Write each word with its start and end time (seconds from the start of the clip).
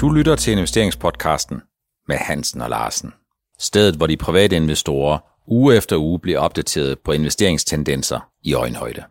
Du 0.00 0.10
lytter 0.10 0.36
til 0.36 0.52
investeringspodcasten 0.52 1.60
med 2.08 2.16
Hansen 2.16 2.60
og 2.60 2.70
Larsen. 2.70 3.12
Stedet, 3.58 3.96
hvor 3.96 4.06
de 4.06 4.16
private 4.16 4.56
investorer 4.56 5.18
uge 5.46 5.76
efter 5.76 5.96
uge 5.96 6.20
bliver 6.20 6.38
opdateret 6.38 6.98
på 6.98 7.12
investeringstendenser 7.12 8.30
i 8.42 8.54
øjenhøjde. 8.54 9.02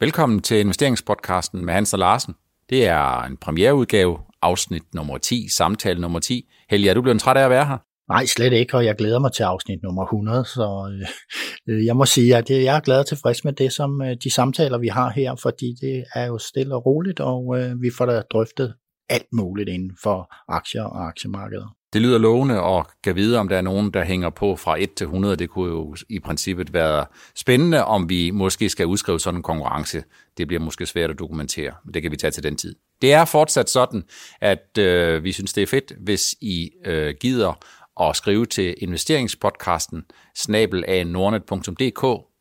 Velkommen 0.00 0.40
til 0.40 0.60
investeringspodcasten 0.60 1.64
med 1.64 1.74
Hansen 1.74 1.94
og 1.94 1.98
Larsen. 1.98 2.34
Det 2.70 2.86
er 2.86 3.22
en 3.22 3.36
premiereudgave, 3.36 4.18
afsnit 4.42 4.94
nummer 4.94 5.18
10, 5.18 5.48
samtale 5.56 6.00
nummer 6.00 6.20
10. 6.20 6.48
Helge, 6.70 6.90
er 6.90 6.94
du 6.94 7.02
blevet 7.02 7.20
træt 7.20 7.36
af 7.36 7.44
at 7.44 7.50
være 7.50 7.66
her? 7.66 7.78
Nej, 8.08 8.26
slet 8.26 8.52
ikke, 8.52 8.76
og 8.76 8.84
jeg 8.84 8.96
glæder 8.96 9.18
mig 9.18 9.32
til 9.32 9.42
afsnit 9.42 9.82
nummer 9.82 10.04
100, 10.04 10.44
så 10.44 10.90
øh, 10.92 11.74
øh, 11.74 11.86
jeg 11.86 11.96
må 11.96 12.04
sige, 12.04 12.36
at 12.36 12.50
jeg 12.50 12.76
er 12.76 12.80
glad 12.80 12.98
og 12.98 13.06
tilfreds 13.06 13.44
med 13.44 13.52
det, 13.52 13.72
som 13.72 14.02
øh, 14.02 14.16
de 14.24 14.30
samtaler, 14.30 14.78
vi 14.78 14.88
har 14.88 15.10
her, 15.10 15.34
fordi 15.42 15.74
det 15.80 16.04
er 16.14 16.26
jo 16.26 16.38
stille 16.38 16.74
og 16.74 16.86
roligt, 16.86 17.20
og 17.20 17.58
øh, 17.58 17.82
vi 17.82 17.90
får 17.98 18.06
da 18.06 18.22
drøftet 18.32 18.74
alt 19.12 19.32
muligt 19.32 19.68
inden 19.68 19.96
for 20.02 20.34
aktier 20.48 20.82
og 20.82 21.06
aktiemarkedet. 21.06 21.68
Det 21.92 22.02
lyder 22.02 22.18
lovende 22.18 22.62
og 22.62 22.86
kan 23.04 23.16
vide, 23.16 23.38
om 23.38 23.48
der 23.48 23.56
er 23.56 23.60
nogen, 23.60 23.90
der 23.90 24.04
hænger 24.04 24.30
på 24.30 24.56
fra 24.56 24.82
1 24.82 24.94
til 24.94 25.04
100. 25.04 25.36
Det 25.36 25.50
kunne 25.50 25.70
jo 25.70 25.96
i 26.08 26.18
princippet 26.18 26.72
være 26.72 27.06
spændende, 27.36 27.84
om 27.84 28.08
vi 28.08 28.30
måske 28.30 28.68
skal 28.68 28.86
udskrive 28.86 29.20
sådan 29.20 29.38
en 29.38 29.42
konkurrence. 29.42 30.04
Det 30.38 30.46
bliver 30.46 30.60
måske 30.60 30.86
svært 30.86 31.10
at 31.10 31.18
dokumentere, 31.18 31.72
men 31.84 31.94
det 31.94 32.02
kan 32.02 32.10
vi 32.10 32.16
tage 32.16 32.30
til 32.30 32.42
den 32.42 32.56
tid. 32.56 32.74
Det 33.02 33.12
er 33.12 33.24
fortsat 33.24 33.70
sådan, 33.70 34.02
at 34.40 34.78
øh, 34.78 35.24
vi 35.24 35.32
synes, 35.32 35.52
det 35.52 35.62
er 35.62 35.66
fedt, 35.66 35.92
hvis 36.00 36.34
I 36.40 36.70
øh, 36.84 37.14
gider 37.20 37.52
og 37.96 38.16
skrive 38.16 38.46
til 38.46 38.74
investeringspodcasten 38.78 40.02
snabel 40.36 40.84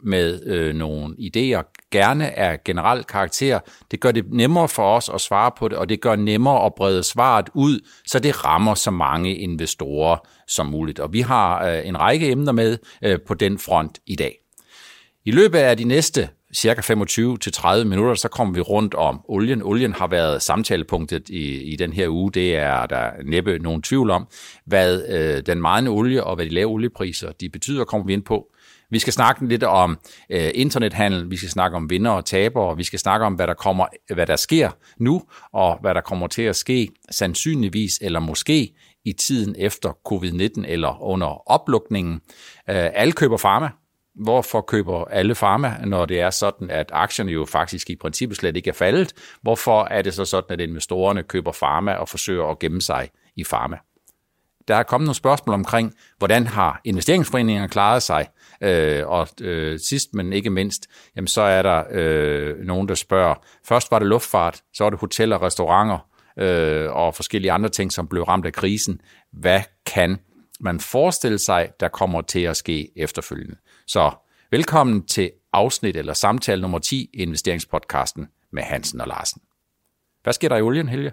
med 0.03 0.43
øh, 0.45 0.75
nogle 0.75 1.15
idéer, 1.19 1.87
gerne 1.91 2.39
af 2.39 2.63
generel 2.63 3.03
karakter. 3.03 3.59
Det 3.91 3.99
gør 3.99 4.11
det 4.11 4.25
nemmere 4.33 4.67
for 4.67 4.95
os 4.95 5.09
at 5.13 5.21
svare 5.21 5.51
på 5.57 5.67
det, 5.67 5.77
og 5.77 5.89
det 5.89 6.01
gør 6.01 6.15
nemmere 6.15 6.65
at 6.65 6.75
brede 6.75 7.03
svaret 7.03 7.49
ud, 7.53 7.79
så 8.07 8.19
det 8.19 8.45
rammer 8.45 8.75
så 8.75 8.91
mange 8.91 9.35
investorer 9.35 10.17
som 10.47 10.65
muligt. 10.65 10.99
Og 10.99 11.13
vi 11.13 11.21
har 11.21 11.65
øh, 11.65 11.87
en 11.87 11.99
række 11.99 12.31
emner 12.31 12.51
med 12.51 12.77
øh, 13.03 13.19
på 13.27 13.33
den 13.33 13.59
front 13.59 13.99
i 14.05 14.15
dag. 14.15 14.37
I 15.25 15.31
løbet 15.31 15.59
af 15.59 15.77
de 15.77 15.83
næste 15.83 16.29
cirka 16.53 16.81
25-30 16.81 17.83
minutter, 17.83 18.15
så 18.15 18.27
kommer 18.27 18.53
vi 18.53 18.61
rundt 18.61 18.93
om 18.93 19.21
olien. 19.27 19.61
Olien 19.63 19.93
har 19.93 20.07
været 20.07 20.41
samtalepunktet 20.41 21.29
i, 21.29 21.73
i 21.73 21.75
den 21.75 21.93
her 21.93 22.09
uge. 22.09 22.31
Det 22.31 22.55
er 22.55 22.85
der 22.85 23.11
næppe 23.25 23.59
nogen 23.59 23.81
tvivl 23.81 24.09
om. 24.09 24.27
Hvad 24.65 25.03
øh, 25.09 25.45
den 25.45 25.61
meget 25.61 25.87
olie 25.87 26.23
og 26.23 26.35
hvad 26.35 26.45
de 26.45 26.53
lave 26.53 26.69
oliepriser 26.69 27.31
de 27.31 27.49
betyder, 27.49 27.83
kommer 27.83 28.05
vi 28.05 28.13
ind 28.13 28.23
på. 28.23 28.47
Vi 28.89 28.99
skal 28.99 29.13
snakke 29.13 29.47
lidt 29.47 29.63
om 29.63 29.97
øh, 30.29 30.51
internethandel, 30.53 31.31
vi 31.31 31.37
skal 31.37 31.49
snakke 31.49 31.77
om 31.77 31.89
vinder 31.89 32.11
og 32.11 32.25
tabere, 32.25 32.77
vi 32.77 32.83
skal 32.83 32.99
snakke 32.99 33.25
om, 33.25 33.33
hvad 33.33 33.47
der, 33.47 33.53
kommer, 33.53 33.85
hvad 34.13 34.27
der 34.27 34.35
sker 34.35 34.69
nu, 34.97 35.21
og 35.53 35.77
hvad 35.81 35.95
der 35.95 36.01
kommer 36.01 36.27
til 36.27 36.41
at 36.41 36.55
ske 36.55 36.89
sandsynligvis 37.11 37.99
eller 38.01 38.19
måske 38.19 38.73
i 39.05 39.13
tiden 39.13 39.55
efter 39.57 39.89
covid-19 39.89 40.63
eller 40.67 41.01
under 41.01 41.51
oplukningen. 41.51 42.13
Øh, 42.69 42.89
alle 42.93 43.13
køber 43.13 43.37
farma, 43.37 43.69
Hvorfor 44.15 44.61
køber 44.61 45.05
alle 45.05 45.35
farma, 45.35 45.77
når 45.85 46.05
det 46.05 46.19
er 46.19 46.29
sådan, 46.29 46.69
at 46.69 46.89
aktierne 46.93 47.31
jo 47.31 47.45
faktisk 47.45 47.89
i 47.89 47.95
princippet 47.95 48.37
slet 48.37 48.55
ikke 48.55 48.69
er 48.69 48.73
faldet? 48.73 49.13
Hvorfor 49.41 49.83
er 49.83 50.01
det 50.01 50.13
så 50.13 50.25
sådan, 50.25 50.59
at 50.59 50.59
investorerne 50.59 51.23
køber 51.23 51.51
farma 51.51 51.93
og 51.93 52.09
forsøger 52.09 52.45
at 52.45 52.59
gemme 52.59 52.81
sig 52.81 53.09
i 53.35 53.43
farma? 53.43 53.77
Der 54.67 54.75
er 54.75 54.83
kommet 54.83 55.05
nogle 55.05 55.15
spørgsmål 55.15 55.53
omkring, 55.53 55.93
hvordan 56.17 56.47
har 56.47 56.81
investeringsforeningerne 56.83 57.69
klaret 57.69 58.03
sig? 58.03 58.27
Øh, 58.61 59.07
og 59.07 59.27
øh, 59.41 59.79
sidst, 59.79 60.13
men 60.13 60.33
ikke 60.33 60.49
mindst, 60.49 60.87
jamen, 61.15 61.27
så 61.27 61.41
er 61.41 61.61
der 61.61 61.83
øh, 61.91 62.57
nogen, 62.57 62.87
der 62.87 62.95
spørger, 62.95 63.35
først 63.65 63.91
var 63.91 63.99
det 63.99 64.07
luftfart, 64.07 64.61
så 64.73 64.83
var 64.83 64.89
det 64.89 64.99
hoteller, 64.99 65.41
restauranter 65.41 66.07
øh, 66.37 66.91
og 66.91 67.15
forskellige 67.15 67.51
andre 67.51 67.69
ting, 67.69 67.91
som 67.91 68.07
blev 68.07 68.23
ramt 68.23 68.45
af 68.45 68.53
krisen. 68.53 69.01
Hvad 69.33 69.61
kan 69.85 70.19
man 70.59 70.79
forestille 70.79 71.39
sig, 71.39 71.69
der 71.79 71.87
kommer 71.87 72.21
til 72.21 72.39
at 72.39 72.57
ske 72.57 72.89
efterfølgende? 72.95 73.55
Så 73.91 74.11
velkommen 74.51 75.07
til 75.07 75.31
afsnit 75.53 75.97
eller 75.97 76.13
samtale 76.13 76.61
nummer 76.61 76.79
10 76.79 77.09
i 77.13 77.21
investeringspodcasten 77.21 78.27
med 78.53 78.63
Hansen 78.63 79.01
og 79.01 79.07
Larsen. 79.07 79.41
Hvad 80.23 80.33
sker 80.33 80.49
der 80.49 80.57
i 80.57 80.61
olien, 80.61 80.89
Helge? 80.89 81.11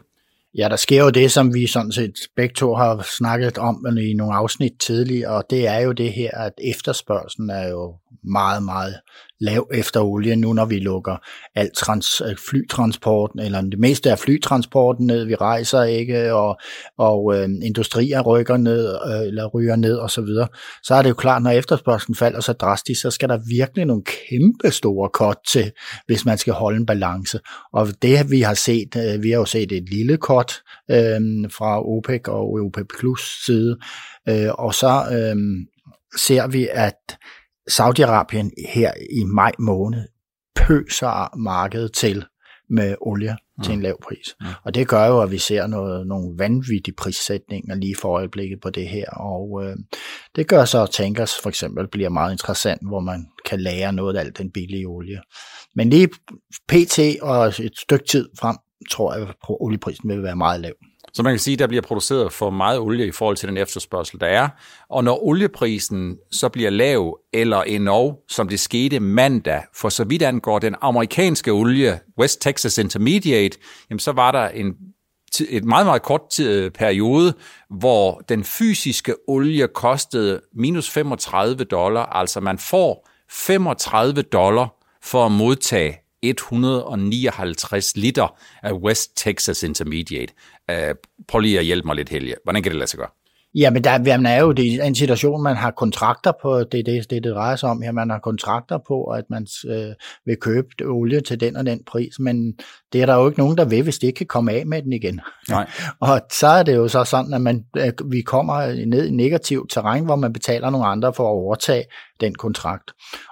Ja, 0.59 0.69
der 0.69 0.77
sker 0.77 1.03
jo 1.05 1.11
det, 1.11 1.33
som 1.33 1.55
vi 1.55 1.67
sådan 1.67 1.93
set 1.93 2.15
begge 2.37 2.55
to 2.55 2.75
har 2.75 3.07
snakket 3.19 3.59
om 3.59 3.87
i 3.99 4.15
nogle 4.15 4.35
afsnit 4.35 4.73
tidligere, 4.81 5.31
og 5.31 5.45
det 5.51 5.67
er 5.67 5.79
jo 5.79 5.93
det 5.93 6.13
her, 6.13 6.31
at 6.31 6.53
efterspørgselen 6.65 7.51
er 7.51 7.69
jo 7.69 7.97
meget, 8.23 8.63
meget 8.63 8.95
lav 9.41 9.69
efter 9.75 10.01
olie, 10.01 10.37
nu 10.37 10.53
når 10.53 10.65
vi 10.65 10.79
lukker 10.79 11.17
alt 11.55 11.75
trans, 11.75 12.23
øh, 12.27 12.37
flytransporten, 12.49 13.41
eller 13.41 13.61
det 13.61 13.79
meste 13.79 14.11
af 14.11 14.19
flytransporten 14.19 15.07
ned, 15.07 15.25
vi 15.25 15.35
rejser 15.35 15.83
ikke, 15.83 16.35
og, 16.35 16.61
og 16.99 17.35
øh, 17.37 17.49
industrier 17.63 18.21
rykker 18.21 18.57
ned, 18.57 18.89
øh, 18.89 19.27
eller 19.27 19.47
ryger 19.47 19.77
ned 19.77 19.97
og 19.97 20.11
så 20.11 20.21
videre, 20.21 20.49
så 20.83 20.95
er 20.95 21.03
det 21.03 21.09
jo 21.09 21.15
klart, 21.15 21.43
når 21.43 21.51
efterspørgselen 21.51 22.15
falder 22.15 22.41
så 22.41 22.53
drastisk, 22.53 23.01
så 23.01 23.11
skal 23.11 23.29
der 23.29 23.39
virkelig 23.49 23.85
nogle 23.85 24.03
kæmpe 24.03 24.71
store 24.71 25.09
kort 25.09 25.39
til, 25.49 25.73
hvis 26.07 26.25
man 26.25 26.39
skal 26.39 26.53
holde 26.53 26.77
en 26.77 26.87
balance. 26.87 27.41
Og 27.73 27.89
det 28.03 28.31
vi 28.31 28.41
har 28.41 28.55
set, 28.55 28.97
øh, 28.97 29.23
vi 29.23 29.31
har 29.31 29.39
jo 29.39 29.45
set 29.45 29.73
et 29.73 29.89
lille 29.91 30.17
kort 30.17 30.63
øh, 30.91 31.21
fra 31.51 31.89
OPEC 31.89 32.29
og 32.29 32.59
OPEC 32.65 32.85
Plus 32.99 33.45
side, 33.47 33.79
øh, 34.29 34.51
og 34.59 34.75
så 34.75 35.03
øh, 35.13 35.37
ser 36.17 36.47
vi, 36.47 36.69
at 36.73 37.17
Saudi-Arabien 37.71 38.51
her 38.69 38.93
i 39.11 39.25
maj 39.25 39.53
måned 39.59 40.09
pøser 40.55 41.37
markedet 41.37 41.93
til 41.93 42.25
med 42.71 42.95
olie 43.01 43.37
mm. 43.59 43.65
til 43.65 43.75
en 43.75 43.83
lav 43.83 44.03
pris. 44.03 44.37
Mm. 44.41 44.47
Og 44.65 44.75
det 44.75 44.89
gør 44.89 45.07
jo, 45.07 45.21
at 45.21 45.31
vi 45.31 45.39
ser 45.39 45.67
noget, 45.67 46.07
nogle 46.07 46.39
vanvittige 46.39 46.95
prissætninger 46.95 47.75
lige 47.75 47.97
for 47.97 48.09
øjeblikket 48.09 48.61
på 48.61 48.71
det 48.71 48.89
her. 48.89 49.11
Og 49.11 49.65
øh, 49.65 49.77
det 50.37 50.49
gør 50.49 50.65
så, 50.65 50.83
at 50.83 50.91
tankers 50.91 51.41
for 51.43 51.49
eksempel 51.49 51.89
bliver 51.89 52.09
meget 52.09 52.33
interessant, 52.33 52.89
hvor 52.89 53.01
man 53.01 53.27
kan 53.45 53.61
lære 53.61 53.93
noget 53.93 54.17
af 54.17 54.21
alt 54.21 54.39
den 54.39 54.51
billige 54.51 54.87
olie. 54.87 55.21
Men 55.75 55.91
lige 55.91 56.09
pt. 56.69 56.99
og 57.23 57.47
et 57.47 57.79
stykke 57.79 58.05
tid 58.05 58.29
frem, 58.39 58.57
tror 58.91 59.15
jeg, 59.15 59.29
at 59.29 59.35
olieprisen 59.49 60.09
vil 60.09 60.23
være 60.23 60.37
meget 60.37 60.61
lav. 60.61 60.73
Så 61.19 61.23
man 61.23 61.33
kan 61.33 61.39
sige, 61.39 61.53
at 61.53 61.59
der 61.59 61.67
bliver 61.67 61.83
produceret 61.83 62.33
for 62.33 62.51
meget 62.51 62.79
olie 62.79 63.07
i 63.07 63.13
forhold 63.13 63.37
til 63.37 63.49
den 63.49 63.57
efterspørgsel, 63.57 64.21
der 64.21 64.27
er. 64.27 64.49
Og 64.91 65.05
når 65.05 65.25
olieprisen 65.27 66.17
så 66.33 66.49
bliver 66.49 66.71
lav, 66.71 67.19
eller 67.33 67.63
endnu, 67.63 68.17
som 68.29 68.49
det 68.49 68.61
skete 68.61 69.01
mandag, 69.01 69.63
for 69.75 69.89
så 69.89 70.05
vidt 70.05 70.23
angår 70.23 70.59
den 70.59 70.75
amerikanske 70.81 71.51
olie, 71.51 72.01
West 72.19 72.41
Texas 72.41 72.79
Intermediate, 72.79 73.59
jamen 73.91 73.99
så 73.99 74.13
var 74.13 74.33
der 74.33 74.49
en 74.49 74.75
et 75.49 75.65
meget, 75.65 75.87
meget 75.87 76.03
kort 76.03 76.21
tid, 76.31 76.49
øh, 76.49 76.71
periode, 76.71 77.35
hvor 77.71 78.23
den 78.29 78.45
fysiske 78.45 79.15
olie 79.29 79.69
kostede 79.69 80.41
minus 80.55 80.91
35 80.91 81.65
dollar, 81.65 82.07
altså 82.07 82.41
man 82.41 82.59
får 82.59 83.09
35 83.31 84.23
dollar 84.23 84.75
for 85.03 85.27
at 85.27 85.33
modtage 85.33 85.99
159 86.23 87.97
liter 87.97 88.39
af 88.63 88.73
West 88.73 89.17
Texas 89.17 89.63
Intermediate. 89.63 90.33
Uh, 90.73 90.95
prøv 91.29 91.41
lige 91.41 91.59
at 91.59 91.65
hjælpe 91.65 91.87
mig 91.87 91.97
lidt, 91.97 92.09
Helge. 92.09 92.35
Hvordan 92.45 92.63
kan 92.63 92.73
det 92.73 92.79
lade 92.79 92.91
sig 92.91 92.99
gøre? 92.99 93.09
Ja, 93.55 93.71
men 93.71 93.85
der 93.85 93.99
man 93.99 94.27
er 94.27 94.41
jo 94.41 94.53
det, 94.53 94.87
en 94.87 94.95
situation, 94.95 95.43
man 95.43 95.57
har 95.57 95.71
kontrakter 95.71 96.33
på, 96.43 96.59
det 96.59 96.81
er 96.81 96.85
det, 96.85 97.11
det, 97.11 97.25
det 97.25 97.33
drejer 97.33 97.57
sig 97.57 97.71
om 97.71 97.83
her, 97.83 97.93
man 97.93 98.11
har 98.11 98.19
kontrakter 98.19 98.79
på, 98.89 99.05
at 99.05 99.25
man 99.31 99.47
øh, 99.69 99.95
vil 100.27 100.37
købe 100.41 100.69
olie 100.85 101.21
til 101.21 101.41
den 101.41 101.57
og 101.57 101.67
den 101.67 101.81
pris, 101.87 102.19
men 102.19 102.53
det 102.93 103.03
er 103.03 103.07
der 103.07 103.15
jo 103.15 103.29
ikke 103.29 103.39
nogen, 103.39 103.57
der 103.57 103.65
vil, 103.65 103.83
hvis 103.83 103.99
de 103.99 104.07
ikke 104.07 104.17
kan 104.17 104.27
komme 104.27 104.53
af 104.53 104.67
med 104.67 104.83
den 104.83 104.93
igen. 104.93 105.21
Nej. 105.49 105.71
og 106.01 106.21
så 106.33 106.47
er 106.47 106.63
det 106.63 106.77
jo 106.77 106.89
så 106.89 107.05
sådan, 107.05 107.35
at 107.35 107.41
man, 107.41 107.65
vi 108.11 108.21
kommer 108.21 108.87
ned 108.87 109.07
i 109.07 109.11
negativt 109.11 109.71
terræn, 109.71 110.05
hvor 110.05 110.17
man 110.17 110.33
betaler 110.33 110.71
nogle 110.71 110.87
andre 110.87 111.15
for 111.15 111.25
at 111.25 111.33
overtage 111.33 111.85
den 112.21 112.35
kontrakt. 112.35 112.91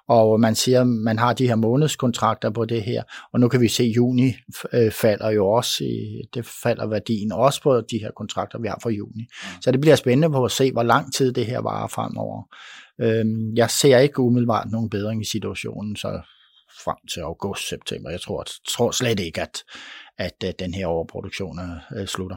Og 0.09 0.41
man 0.41 0.55
siger, 0.55 0.85
man 0.85 1.19
har 1.19 1.33
de 1.33 1.47
her 1.47 1.57
månedskontrakter 1.57 2.51
på 2.51 2.65
det 2.65 2.83
her, 2.83 3.03
og 3.33 3.41
nu 3.41 3.49
kan 3.49 3.61
vi 3.61 3.69
se, 3.69 3.83
at 3.83 3.89
juni 3.89 4.35
øh, 4.73 4.93
falder 4.93 5.31
jo 5.31 5.47
også, 5.47 5.85
i, 5.85 6.21
det 6.35 6.47
falder 6.47 6.87
værdien 6.87 7.33
også 7.33 7.63
på 7.63 7.81
de 7.81 7.99
her 7.99 8.11
kontrakter, 8.17 8.59
vi 8.59 8.69
har 8.69 8.79
for 8.83 8.91
juni. 8.91 9.23
Mm. 9.23 9.63
Så 9.63 9.71
det 9.71 9.81
bliver 9.81 9.97
spændende 9.97 10.31
på 10.31 10.45
at 10.45 10.53
se, 10.53 10.73
hvor 10.73 10.83
lang 10.83 11.15
tid 11.15 11.33
det 11.33 11.47
her 11.47 11.59
varer 11.59 11.89
fremover. 11.89 12.43
Øhm, 13.01 13.57
jeg 13.57 13.71
ser 13.71 13.99
ikke 13.99 14.21
umiddelbart 14.21 14.71
nogen 14.71 14.91
bedring 14.91 15.23
i 15.23 15.25
situationen, 15.25 15.97
så 15.97 16.21
frem 16.85 16.97
til 17.13 17.21
august-september. 17.21 18.11
Jeg 18.11 18.21
tror, 18.21 18.47
tror 18.69 18.91
slet 18.91 19.21
ikke, 19.21 19.43
at, 19.43 19.65
at, 20.19 20.45
at 20.45 20.59
den 20.59 20.75
her 20.75 20.87
overproduktion 20.87 21.59
uh, 22.01 22.07
slutter. 22.07 22.37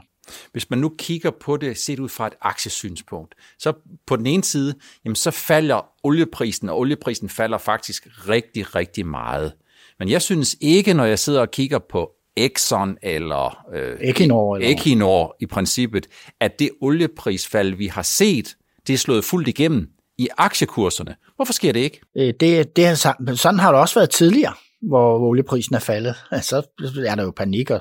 Hvis 0.52 0.70
man 0.70 0.80
nu 0.80 0.92
kigger 0.98 1.32
på 1.32 1.58
det 1.58 1.78
set 1.78 2.00
ud 2.00 2.10
fra 2.10 2.28
et 2.28 2.34
aktiesynspunkt, 2.42 3.36
så 3.60 3.74
på 4.08 4.16
den 4.16 4.26
ene 4.26 4.44
side, 4.44 4.74
jamen 5.06 5.16
så 5.16 5.32
falder 5.32 5.90
olieprisen, 6.04 6.70
og 6.70 6.80
olieprisen 6.80 7.30
falder 7.30 7.58
faktisk 7.58 8.08
rigtig, 8.28 8.76
rigtig 8.76 9.06
meget. 9.08 9.54
Men 10.00 10.10
jeg 10.10 10.22
synes 10.22 10.56
ikke, 10.62 10.94
når 10.94 11.06
jeg 11.06 11.20
sidder 11.20 11.42
og 11.42 11.52
kigger 11.52 11.80
på 11.80 12.12
Exxon 12.38 12.98
eller 13.02 13.66
øh, 13.74 13.98
Equinor, 14.02 14.56
eller 14.56 14.70
Equinor 14.70 15.36
i 15.40 15.46
princippet, 15.46 16.08
at 16.40 16.60
det 16.60 16.70
olieprisfald, 16.82 17.74
vi 17.74 17.88
har 17.88 18.02
set, 18.02 18.56
det 18.88 18.94
er 18.94 18.98
slået 18.98 19.24
fuldt 19.24 19.48
igennem 19.48 19.90
i 20.18 20.28
aktiekurserne. 20.38 21.16
Hvorfor 21.36 21.54
sker 21.54 21.72
det 21.72 21.80
ikke? 21.80 22.02
Øh, 22.18 22.34
det, 22.40 22.76
det 22.76 22.98
sådan 23.40 23.60
har 23.60 23.72
det 23.72 23.82
også 23.82 23.96
været 23.96 24.10
tidligere. 24.10 24.54
Hvor 24.82 25.20
olieprisen 25.20 25.76
er 25.76 25.80
faldet, 25.80 26.16
så 26.50 26.68
er 27.08 27.16
der 27.16 27.24
jo 27.24 27.32
panik. 27.32 27.72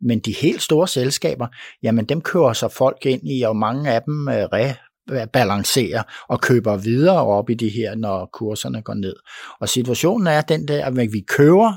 Men 0.00 0.18
de 0.18 0.32
helt 0.32 0.62
store 0.62 0.88
selskaber, 0.88 1.46
jamen 1.82 2.04
dem 2.04 2.20
kører 2.20 2.52
så 2.52 2.68
folk 2.68 3.06
ind 3.06 3.28
i, 3.28 3.42
og 3.42 3.56
mange 3.56 3.90
af 3.90 4.02
dem 4.02 4.28
øh, 4.28 4.74
rebalancerer 5.10 6.02
og 6.28 6.40
køber 6.40 6.76
videre 6.76 7.26
op 7.26 7.50
i 7.50 7.54
de 7.54 7.68
her, 7.68 7.94
når 7.94 8.28
kurserne 8.32 8.82
går 8.82 8.94
ned. 8.94 9.16
Og 9.60 9.68
situationen 9.68 10.26
er 10.26 10.40
den 10.40 10.68
der, 10.68 10.86
at 10.86 10.96
vi 10.96 11.20
køber 11.28 11.72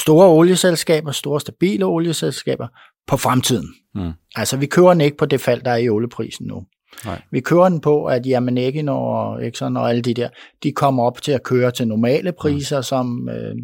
store 0.00 0.28
olieselskaber, 0.28 1.12
store 1.12 1.40
stabile 1.40 1.84
olieselskaber, 1.84 2.68
på 3.06 3.16
fremtiden. 3.16 3.68
Mm. 3.94 4.12
Altså 4.36 4.56
vi 4.56 4.66
kører 4.66 4.88
den 4.88 5.00
ikke 5.00 5.16
på 5.16 5.26
det 5.26 5.40
fald, 5.40 5.62
der 5.62 5.70
er 5.70 5.76
i 5.76 5.88
olieprisen 5.88 6.46
nu. 6.46 6.66
Nej. 7.04 7.22
Vi 7.30 7.40
kører 7.40 7.68
den 7.68 7.80
på, 7.80 8.04
at 8.04 8.26
jamen 8.26 8.58
ikke 8.58 8.92
og 8.92 9.46
Exxon 9.46 9.76
og 9.76 9.88
alle 9.88 10.02
de 10.02 10.14
der, 10.14 10.28
de 10.62 10.72
kommer 10.72 11.02
op 11.02 11.22
til 11.22 11.32
at 11.32 11.42
køre 11.42 11.70
til 11.70 11.88
normale 11.88 12.32
priser, 12.32 12.78
mm. 12.78 12.82
som, 12.82 13.28
øh, 13.28 13.54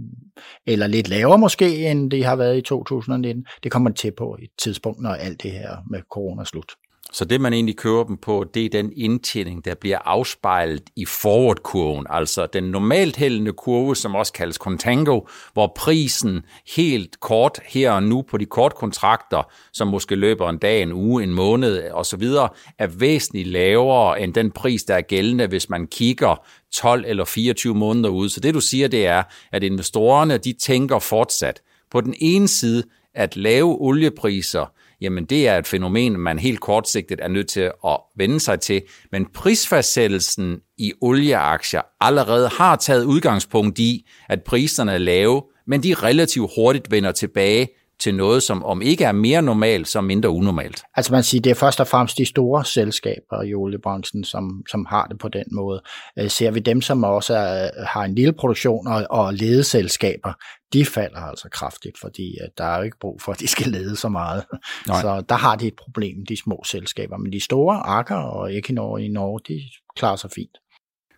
eller 0.67 0.87
lidt 0.87 1.09
lavere 1.09 1.39
måske, 1.39 1.91
end 1.91 2.11
de 2.11 2.25
har 2.25 2.37
været 2.37 2.59
i 2.59 2.63
2019. 2.63 3.47
Det 3.63 3.73
kommer 3.73 3.91
til 3.91 4.13
på 4.19 4.37
et 4.43 4.51
tidspunkt, 4.63 5.03
når 5.03 5.11
alt 5.11 5.43
det 5.43 5.51
her 5.51 5.77
med 5.91 6.01
corona 6.13 6.41
er 6.41 6.45
slut. 6.45 6.73
Så 7.13 7.25
det, 7.25 7.41
man 7.41 7.53
egentlig 7.53 7.77
kører 7.77 8.05
dem 8.05 8.17
på, 8.17 8.45
det 8.55 8.65
er 8.65 8.69
den 8.69 8.93
indtjening, 8.97 9.65
der 9.65 9.75
bliver 9.75 9.99
afspejlet 10.05 10.83
i 10.97 11.05
forward-kurven, 11.05 12.07
altså 12.11 12.47
den 12.47 12.65
normalt 12.65 13.17
hældende 13.17 13.53
kurve, 13.53 13.97
som 13.97 14.15
også 14.15 14.33
kaldes 14.33 14.57
contango, 14.57 15.21
hvor 15.53 15.73
prisen 15.77 16.43
helt 16.77 17.21
kort 17.21 17.61
her 17.67 17.93
og 17.93 18.03
nu 18.03 18.23
på 18.23 18.39
de 18.39 18.47
kortkontrakter, 18.47 19.43
som 19.73 19.89
måske 19.89 20.15
løber 20.15 20.51
en 20.51 20.59
dag, 20.59 20.83
en 20.83 20.93
uge, 20.93 21.23
en 21.23 21.35
måned 21.35 21.91
osv., 21.91 22.23
er 22.79 22.87
væsentligt 22.87 23.49
lavere 23.49 24.21
end 24.21 24.35
den 24.35 24.51
pris, 24.51 24.85
der 24.85 24.95
er 24.95 25.01
gældende, 25.01 25.47
hvis 25.47 25.71
man 25.71 25.87
kigger 25.87 26.45
12 26.73 27.05
eller 27.07 27.25
24 27.25 27.75
måneder 27.75 28.09
ud. 28.09 28.29
Så 28.29 28.41
det, 28.41 28.55
du 28.55 28.61
siger, 28.61 28.89
det 28.89 29.07
er, 29.07 29.23
at 29.53 29.63
investorerne, 29.63 30.39
de 30.39 30.53
tænker 30.53 30.99
fortsat 30.99 31.63
på 31.91 32.01
den 32.01 32.15
ene 32.21 32.49
side, 32.49 32.85
at 33.15 33.37
lave 33.37 33.81
oliepriser 33.81 34.73
jamen 35.01 35.25
det 35.25 35.49
er 35.49 35.59
et 35.59 35.67
fænomen, 35.67 36.21
man 36.21 36.39
helt 36.39 36.61
kortsigtet 36.61 37.19
er 37.23 37.29
nødt 37.29 37.49
til 37.49 37.71
at 37.87 38.01
vende 38.17 38.41
sig 38.41 38.61
til. 38.61 38.83
Men 39.13 39.27
prisfastsættelsen 39.35 40.61
i 40.79 40.93
olieaktier 41.01 41.83
allerede 42.01 42.49
har 42.49 42.77
taget 42.77 43.05
udgangspunkt 43.05 43.79
i, 43.79 44.09
at 44.29 44.43
priserne 44.43 44.93
er 44.93 44.99
lave, 44.99 45.43
men 45.67 45.83
de 45.83 45.95
relativt 45.95 46.51
hurtigt 46.57 46.91
vender 46.91 47.13
tilbage 47.13 47.69
til 48.01 48.15
noget, 48.15 48.43
som 48.43 48.65
om 48.65 48.83
ikke 48.83 49.05
er 49.05 49.13
mere 49.13 49.43
normalt, 49.43 49.89
så 49.89 50.01
mindre 50.01 50.31
unormalt. 50.31 50.83
Altså 50.97 51.13
man 51.13 51.23
siger, 51.23 51.43
det 51.43 51.51
er 51.51 51.55
først 51.55 51.81
og 51.81 51.87
fremmest 51.87 52.19
de 52.19 52.27
store 52.27 52.65
selskaber 52.65 53.43
i 53.43 53.55
oliebranchen, 53.55 54.25
som, 54.25 54.63
som 54.71 54.87
har 54.89 55.07
det 55.07 55.19
på 55.19 55.29
den 55.29 55.45
måde. 55.53 55.83
Øh, 56.19 56.31
ser 56.31 56.51
vi 56.51 56.61
dem, 56.61 56.81
som 56.81 57.05
også 57.05 57.35
er, 57.35 57.85
har 57.87 58.05
en 58.05 58.15
lille 58.15 58.33
produktion 58.33 58.87
og, 58.87 59.07
og 59.11 59.35
ledeselskaber, 59.35 60.33
de 60.73 60.87
falder 60.87 61.21
altså 61.21 61.49
kraftigt, 61.53 61.99
fordi 62.01 62.37
at 62.41 62.51
der 62.59 62.65
er 62.65 62.77
jo 62.77 62.83
ikke 62.83 62.99
brug 63.01 63.23
for, 63.23 63.33
at 63.33 63.41
de 63.41 63.47
skal 63.47 63.67
lede 63.67 63.97
så 63.97 64.09
meget. 64.09 64.45
Nej. 64.87 65.01
Så 65.01 65.25
der 65.29 65.35
har 65.35 65.57
de 65.57 65.67
et 65.67 65.77
problem, 65.77 66.27
de 66.29 66.37
små 66.37 66.63
selskaber. 66.67 67.17
Men 67.17 67.33
de 67.33 67.45
store, 67.45 67.77
Akker 67.77 68.17
og 68.17 68.55
Equinor 68.55 68.99
i 68.99 69.09
Norge, 69.09 69.41
de 69.49 69.61
klarer 69.97 70.17
sig 70.17 70.31
fint. 70.35 70.59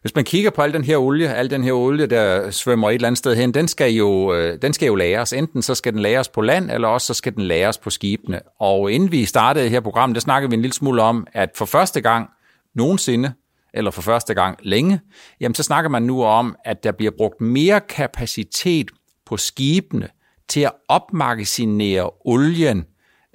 Hvis 0.02 0.14
man 0.14 0.25
kigger 0.25 0.50
på 0.50 0.62
al 0.62 0.72
den 0.72 0.84
her 0.84 0.96
olie, 0.96 1.34
al 1.34 1.50
den 1.50 1.64
her 1.64 1.72
olie, 1.72 2.06
der 2.06 2.50
svømmer 2.50 2.90
et 2.90 2.94
eller 2.94 3.08
andet 3.08 3.19
sted 3.19 3.37
hen, 3.37 3.54
den 3.54 3.69
skal 3.69 3.93
jo, 3.93 4.34
øh, 4.34 4.58
den 4.62 4.72
skal 4.72 4.87
jo 4.87 4.94
læres. 4.94 5.32
Enten 5.32 5.62
så 5.62 5.75
skal 5.75 5.93
den 5.93 6.00
læres 6.00 6.28
på 6.28 6.40
land, 6.40 6.70
eller 6.70 6.88
også 6.88 7.06
så 7.06 7.14
skal 7.14 7.34
den 7.34 7.43
læres 7.43 7.78
på 7.78 7.90
skibene. 7.90 8.40
Og 8.58 8.93
inden 8.93 9.12
vi 9.12 9.25
startede 9.25 9.69
her 9.69 9.81
program, 9.81 10.14
der 10.14 10.20
snakkede 10.20 10.50
vi 10.50 10.54
en 10.54 10.62
lille 10.62 10.75
smule 10.75 11.02
om, 11.02 11.26
at 11.32 11.50
for 11.54 11.64
første 11.64 12.00
gang 12.00 12.28
nogensinde, 12.75 13.32
eller 13.75 13.90
for 13.90 14.02
første 14.02 14.34
gang 14.34 14.58
længe, 14.62 15.00
jamen 15.40 15.54
så 15.54 15.62
snakker 15.62 15.90
man 15.90 16.02
nu 16.02 16.25
om, 16.25 16.56
at 16.64 16.84
der 16.84 16.93
bliver 16.93 17.12
brugt 17.19 17.40
mere 17.40 17.81
kapacitet 17.81 18.90
på 19.26 19.37
skibene 19.37 20.08
til 20.49 20.60
at 20.60 20.72
opmagasinere 20.88 22.10
olien, 22.25 22.84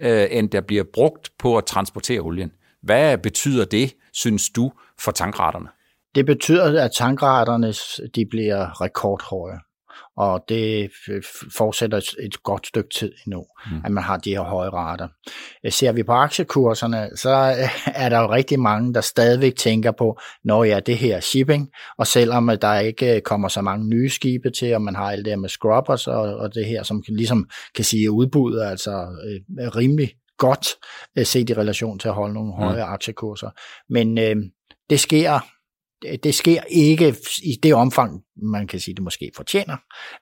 øh, 0.01 0.27
end 0.31 0.49
der 0.49 0.61
bliver 0.61 0.83
brugt 0.93 1.31
på 1.39 1.57
at 1.57 1.65
transportere 1.65 2.19
olien. 2.19 2.51
Hvad 2.83 3.17
betyder 3.17 3.65
det, 3.65 3.95
synes 4.13 4.49
du, 4.49 4.71
for 4.99 5.11
tankraterne? 5.11 5.67
Det 6.17 6.25
betyder, 6.25 6.83
at 6.83 6.91
tankraterne 6.91 7.73
de 8.15 8.25
bliver 8.29 8.81
rekordhøje, 8.81 9.59
og 10.17 10.43
det 10.49 10.91
fortsætter 11.57 11.97
et 11.97 12.43
godt 12.43 12.67
stykke 12.67 12.89
tid 12.95 13.11
endnu, 13.25 13.45
mm. 13.71 13.81
at 13.85 13.91
man 13.91 14.03
har 14.03 14.17
de 14.17 14.29
her 14.29 14.41
høje 14.41 14.69
rater. 14.69 15.07
Ser 15.69 15.91
vi 15.91 16.03
på 16.03 16.11
aktiekurserne, 16.11 17.09
så 17.15 17.29
er 17.85 18.09
der 18.09 18.19
jo 18.19 18.31
rigtig 18.31 18.59
mange, 18.59 18.93
der 18.93 19.01
stadigvæk 19.01 19.55
tænker 19.55 19.91
på, 19.91 20.19
når 20.43 20.63
ja, 20.63 20.79
det 20.79 20.97
her 20.97 21.19
shipping, 21.19 21.69
og 21.97 22.07
selvom 22.07 22.49
der 22.61 22.79
ikke 22.79 23.21
kommer 23.21 23.47
så 23.47 23.61
mange 23.61 23.87
nye 23.87 24.09
skibe 24.09 24.49
til, 24.49 24.75
og 24.75 24.81
man 24.81 24.95
har 24.95 25.11
alt 25.11 25.25
det 25.25 25.31
her 25.31 25.37
med 25.37 25.49
scrubbers 25.49 26.07
og, 26.07 26.21
og 26.21 26.55
det 26.55 26.65
her, 26.65 26.83
som 26.83 27.03
ligesom 27.07 27.49
kan 27.75 27.85
sige 27.85 28.11
udbuddet, 28.11 28.63
altså 28.63 28.91
øh, 29.61 29.67
rimelig 29.67 30.11
godt 30.37 30.67
øh, 31.17 31.25
set 31.25 31.49
i 31.49 31.53
relation 31.53 31.99
til 31.99 32.07
at 32.07 32.13
holde 32.13 32.33
nogle 32.33 32.53
høje 32.53 32.85
mm. 32.85 32.91
aktiekurser. 32.91 33.49
Men 33.89 34.17
øh, 34.17 34.35
det 34.89 34.99
sker 34.99 35.39
det 36.23 36.35
sker 36.35 36.61
ikke 36.69 37.15
i 37.43 37.59
det 37.63 37.73
omfang, 37.73 38.21
man 38.35 38.67
kan 38.67 38.79
sige, 38.79 38.95
det 38.95 39.03
måske 39.03 39.31
fortjener 39.35 39.77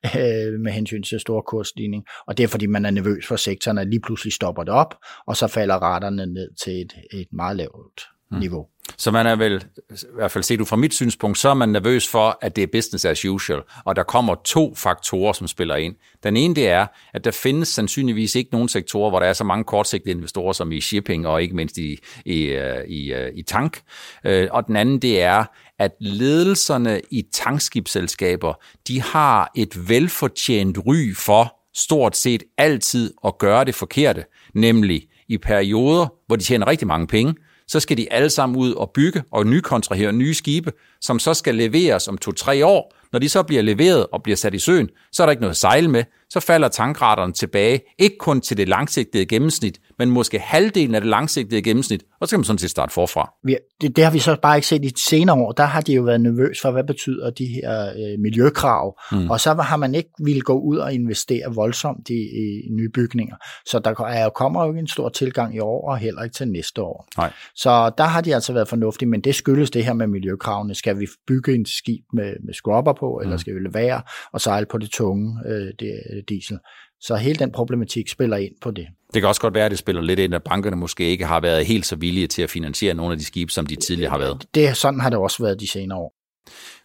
øh, 0.06 0.60
med 0.60 0.72
hensyn 0.72 1.04
til 1.04 1.20
stor 1.20 1.42
kursstigning, 1.42 2.04
og 2.28 2.38
det 2.38 2.44
er 2.44 2.48
fordi, 2.48 2.66
man 2.66 2.86
er 2.86 2.92
nervøs 2.92 3.28
for 3.28 3.36
sektoren, 3.36 3.78
at 3.78 3.88
lige 3.88 4.02
pludselig 4.02 4.34
stopper 4.34 4.64
det 4.64 4.74
op, 4.74 4.96
og 5.28 5.38
så 5.38 5.48
falder 5.48 5.76
raterne 5.76 6.26
ned 6.26 6.50
til 6.64 6.82
et, 6.82 6.94
et 7.14 7.28
meget 7.32 7.58
lavt 7.58 8.02
mm. 8.32 8.40
niveau. 8.40 8.68
Så 8.98 9.12
man 9.12 9.28
er 9.28 9.36
vel, 9.36 9.66
i 9.92 9.96
hvert 10.16 10.32
fald 10.32 10.44
set 10.44 10.62
ud 10.62 10.66
fra 10.66 10.76
mit 10.76 10.94
synspunkt, 10.94 11.38
så 11.38 11.50
er 11.50 11.54
man 11.54 11.70
nervøs 11.70 12.08
for, 12.08 12.38
at 12.42 12.56
det 12.56 12.64
er 12.64 12.68
business 12.72 13.06
as 13.06 13.26
usual, 13.26 13.62
og 13.86 13.96
der 13.96 14.04
kommer 14.04 14.36
to 14.46 14.76
faktorer, 14.76 15.34
som 15.34 15.48
spiller 15.48 15.76
ind. 15.76 15.96
Den 16.24 16.38
ene 16.38 16.56
det 16.56 16.68
er, 16.68 16.88
at 17.14 17.26
der 17.26 17.32
findes 17.32 17.68
sandsynligvis 17.68 18.36
ikke 18.36 18.52
nogen 18.52 18.70
sektorer, 18.70 19.10
hvor 19.10 19.20
der 19.20 19.28
er 19.28 19.34
så 19.34 19.44
mange 19.44 19.64
kortsigtede 19.64 20.12
investorer 20.12 20.54
som 20.54 20.72
i 20.72 20.82
shipping 20.82 21.28
og 21.28 21.42
ikke 21.42 21.56
mindst 21.56 21.78
i, 21.78 21.98
i, 22.26 22.42
øh, 22.44 22.88
i, 22.88 23.14
øh, 23.14 23.32
i 23.36 23.44
tank. 23.44 23.82
Øh, 24.26 24.48
og 24.52 24.68
den 24.68 24.76
anden 24.76 25.02
det 25.02 25.22
er, 25.22 25.46
at 25.80 25.92
ledelserne 26.00 27.02
i 27.12 27.24
tankskibsselskaber, 27.34 28.54
de 28.88 29.02
har 29.02 29.52
et 29.56 29.90
velfortjent 29.90 30.78
ry 30.88 31.16
for 31.16 31.56
stort 31.76 32.18
set 32.18 32.44
altid 32.58 33.14
at 33.26 33.38
gøre 33.38 33.66
det 33.66 33.76
forkerte, 33.76 34.24
nemlig 34.54 35.08
i 35.30 35.38
perioder, 35.38 36.14
hvor 36.28 36.36
de 36.36 36.44
tjener 36.44 36.68
rigtig 36.68 36.88
mange 36.88 37.08
penge, 37.08 37.36
så 37.68 37.80
skal 37.80 37.98
de 37.98 38.14
alle 38.14 38.30
sammen 38.30 38.58
ud 38.58 38.74
og 38.74 38.92
bygge 38.94 39.24
og 39.32 39.48
nykontrahere 39.48 40.14
nye 40.14 40.34
skibe, 40.34 40.72
som 41.02 41.20
så 41.20 41.34
skal 41.34 41.56
leveres 41.56 42.08
om 42.08 42.18
to-tre 42.18 42.66
år. 42.66 42.96
Når 43.12 43.20
de 43.20 43.30
så 43.30 43.44
bliver 43.44 43.62
leveret 43.62 44.08
og 44.12 44.24
bliver 44.24 44.36
sat 44.36 44.54
i 44.54 44.60
søen, 44.60 44.90
så 45.12 45.24
er 45.24 45.26
der 45.26 45.32
ikke 45.32 45.42
noget 45.42 45.54
at 45.54 45.58
sejle 45.58 45.88
med. 45.88 46.04
Så 46.30 46.40
falder 46.40 46.68
tankraterne 46.68 47.34
tilbage, 47.34 47.82
ikke 48.00 48.18
kun 48.18 48.42
til 48.42 48.58
det 48.58 48.70
langsigtede 48.70 49.26
gennemsnit, 49.26 49.80
men 50.00 50.10
måske 50.10 50.40
halvdelen 50.40 50.96
af 50.96 51.02
det 51.02 51.10
langsigtede 51.10 51.62
gennemsnit, 51.62 52.04
og 52.22 52.28
så 52.28 52.32
kan 52.32 52.40
man 52.40 52.46
sådan 52.46 52.58
set 52.58 52.70
starte 52.70 52.94
forfra. 52.94 53.34
Ja, 53.48 53.56
det, 53.82 53.96
det 53.96 54.04
har 54.04 54.12
vi 54.12 54.20
så 54.20 54.38
bare 54.42 54.58
ikke 54.58 54.68
set 54.68 54.86
i 54.86 54.88
de 54.88 55.10
senere 55.10 55.36
år. 55.36 55.52
Der 55.52 55.64
har 55.64 55.82
de 55.82 55.94
jo 55.94 56.02
været 56.02 56.22
nervøs 56.22 56.62
for, 56.62 56.72
hvad 56.72 56.84
betyder 56.84 57.30
de 57.30 57.46
her 57.46 57.90
øh, 57.90 58.20
miljøkrav, 58.20 59.00
mm. 59.12 59.30
og 59.30 59.40
så 59.40 59.54
har 59.54 59.78
man 59.78 59.96
ikke 59.96 60.10
ville 60.24 60.42
gå 60.42 60.60
ud 60.60 60.78
og 60.78 60.94
investere 60.94 61.54
voldsomt 61.56 62.10
i, 62.10 62.14
i 62.14 62.70
nye 62.72 62.90
bygninger. 62.90 63.36
Så 63.66 63.80
der 63.80 64.02
er 64.02 64.30
kommer 64.30 64.64
jo 64.64 64.72
ikke 64.72 64.80
en 64.80 64.88
stor 64.88 65.10
tilgang 65.10 65.56
i 65.56 65.60
år, 65.60 65.90
og 65.90 65.98
heller 65.98 66.24
ikke 66.24 66.34
til 66.34 66.48
næste 66.48 66.82
år. 66.82 67.08
Nej. 67.18 67.34
Så 67.56 67.92
der 67.98 68.04
har 68.04 68.22
de 68.22 68.36
altså 68.36 68.54
været 68.54 68.68
fornuftige, 68.68 69.10
men 69.10 69.22
det 69.22 69.36
skyldes 69.36 69.72
det 69.72 69.86
her 69.86 69.94
med 69.94 70.08
miljøkravene. 70.08 70.76
Skal 70.76 71.00
vi 71.00 71.08
bygge 71.28 71.56
en 71.56 71.66
skib 71.66 72.04
med, 72.14 72.34
med 72.46 72.54
scrubber 72.54 72.94
på, 72.94 73.20
mm. 73.20 73.24
eller 73.24 73.38
skal 73.38 73.56
vi 73.56 73.60
levere 73.60 74.02
og 74.34 74.42
sejle 74.42 74.66
på 74.66 74.78
det 74.78 74.90
tunge 74.90 75.40
øh, 75.46 75.74
det, 75.80 75.94
diesel? 76.30 76.60
Så 77.02 77.16
hele 77.16 77.40
den 77.40 77.52
problematik 77.52 78.10
spiller 78.10 78.38
ind 78.38 78.54
på 78.62 78.72
det. 78.72 78.88
Det 79.16 79.22
kan 79.22 79.30
også 79.30 79.42
godt 79.42 79.54
være, 79.54 79.66
at 79.66 79.72
det 79.72 79.80
spiller 79.80 80.02
lidt 80.02 80.20
ind, 80.20 80.36
at 80.36 80.44
bankerne 80.44 80.76
måske 80.76 81.04
ikke 81.04 81.26
har 81.26 81.40
været 81.40 81.66
helt 81.66 81.86
så 81.86 81.96
villige 81.96 82.28
til 82.28 82.42
at 82.42 82.50
finansiere 82.50 82.94
nogle 82.94 83.12
af 83.12 83.18
de 83.18 83.26
skibe, 83.26 83.52
som 83.52 83.66
de 83.66 83.76
tidligere 83.76 84.12
har 84.12 84.18
været. 84.18 84.46
Det, 84.56 84.78
sådan 84.78 85.00
har 85.00 85.10
det 85.10 85.20
også 85.20 85.44
været 85.44 85.60
de 85.60 85.68
senere 85.68 85.98
år. 85.98 86.14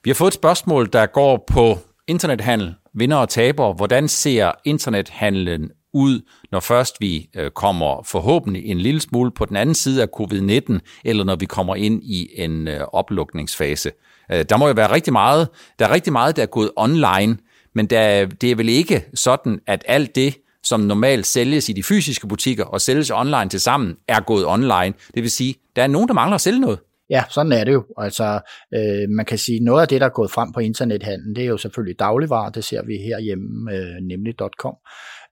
Vi 0.05 0.11
har 0.11 0.15
fået 0.15 0.29
et 0.29 0.35
spørgsmål, 0.35 0.89
der 0.93 1.07
går 1.07 1.45
på 1.47 1.79
internethandel, 2.09 2.75
vinder 2.95 3.17
og 3.17 3.29
taber. 3.29 3.75
Hvordan 3.75 4.09
ser 4.09 4.53
internethandlen 4.65 5.71
ud, 5.95 6.21
når 6.53 6.61
først 6.61 6.97
vi 7.01 7.29
øh, 7.37 7.51
kommer 7.51 8.03
forhåbentlig 8.07 8.65
en 8.65 8.79
lille 8.79 9.01
smule 9.01 9.31
på 9.31 9.45
den 9.45 9.57
anden 9.57 9.75
side 9.75 10.03
af 10.03 10.09
covid-19, 10.21 10.79
eller 11.05 11.25
når 11.25 11.37
vi 11.37 11.47
kommer 11.47 11.75
ind 11.75 12.03
i 12.05 12.29
en 12.35 12.69
øh, 12.69 12.81
oplukningsfase? 12.81 13.93
Øh, 14.33 14.45
der 14.49 14.57
må 14.57 14.67
jo 14.67 14.73
være 14.73 14.93
rigtig 14.93 15.13
meget, 15.13 15.49
der 15.79 15.87
er 15.87 15.91
rigtig 15.91 16.13
meget, 16.13 16.37
der 16.37 16.43
er 16.43 16.47
gået 16.47 16.71
online, 16.77 17.37
men 17.75 17.87
der, 17.87 18.27
det 18.27 18.51
er 18.51 18.55
vel 18.55 18.69
ikke 18.69 19.05
sådan, 19.15 19.61
at 19.67 19.85
alt 19.89 20.15
det, 20.15 20.37
som 20.65 20.81
normalt 20.81 21.27
sælges 21.27 21.69
i 21.69 21.73
de 21.73 21.83
fysiske 21.83 22.29
butikker 22.29 22.65
og 22.65 22.81
sælges 22.81 23.11
online 23.11 23.49
til 23.49 23.61
sammen, 23.61 23.97
er 24.09 24.21
gået 24.21 24.47
online. 24.47 24.95
Det 25.15 25.23
vil 25.23 25.31
sige, 25.31 25.55
der 25.77 25.83
er 25.83 25.87
nogen, 25.87 26.09
der 26.09 26.15
mangler 26.15 26.35
at 26.35 26.41
sælge 26.41 26.61
noget. 26.61 26.79
Ja, 27.11 27.25
sådan 27.29 27.53
er 27.53 27.65
det 27.65 27.73
jo. 27.73 27.85
Altså, 27.99 28.41
øh, 28.75 29.09
man 29.17 29.27
kan 29.27 29.39
sige, 29.39 29.61
noget 29.61 29.83
af 29.83 29.89
det, 29.89 30.01
der 30.01 30.07
er 30.07 30.11
gået 30.11 30.31
frem 30.31 30.53
på 30.53 30.61
internethandlen, 30.61 31.37
det 31.37 31.45
er 31.45 31.49
jo 31.49 31.57
selvfølgelig 31.57 31.99
dagligvarer, 31.99 32.51
det 32.51 32.65
ser 32.65 32.83
vi 32.83 32.97
herhjemme, 32.97 33.73
øh, 33.77 33.97
nemlig.com, 34.03 34.75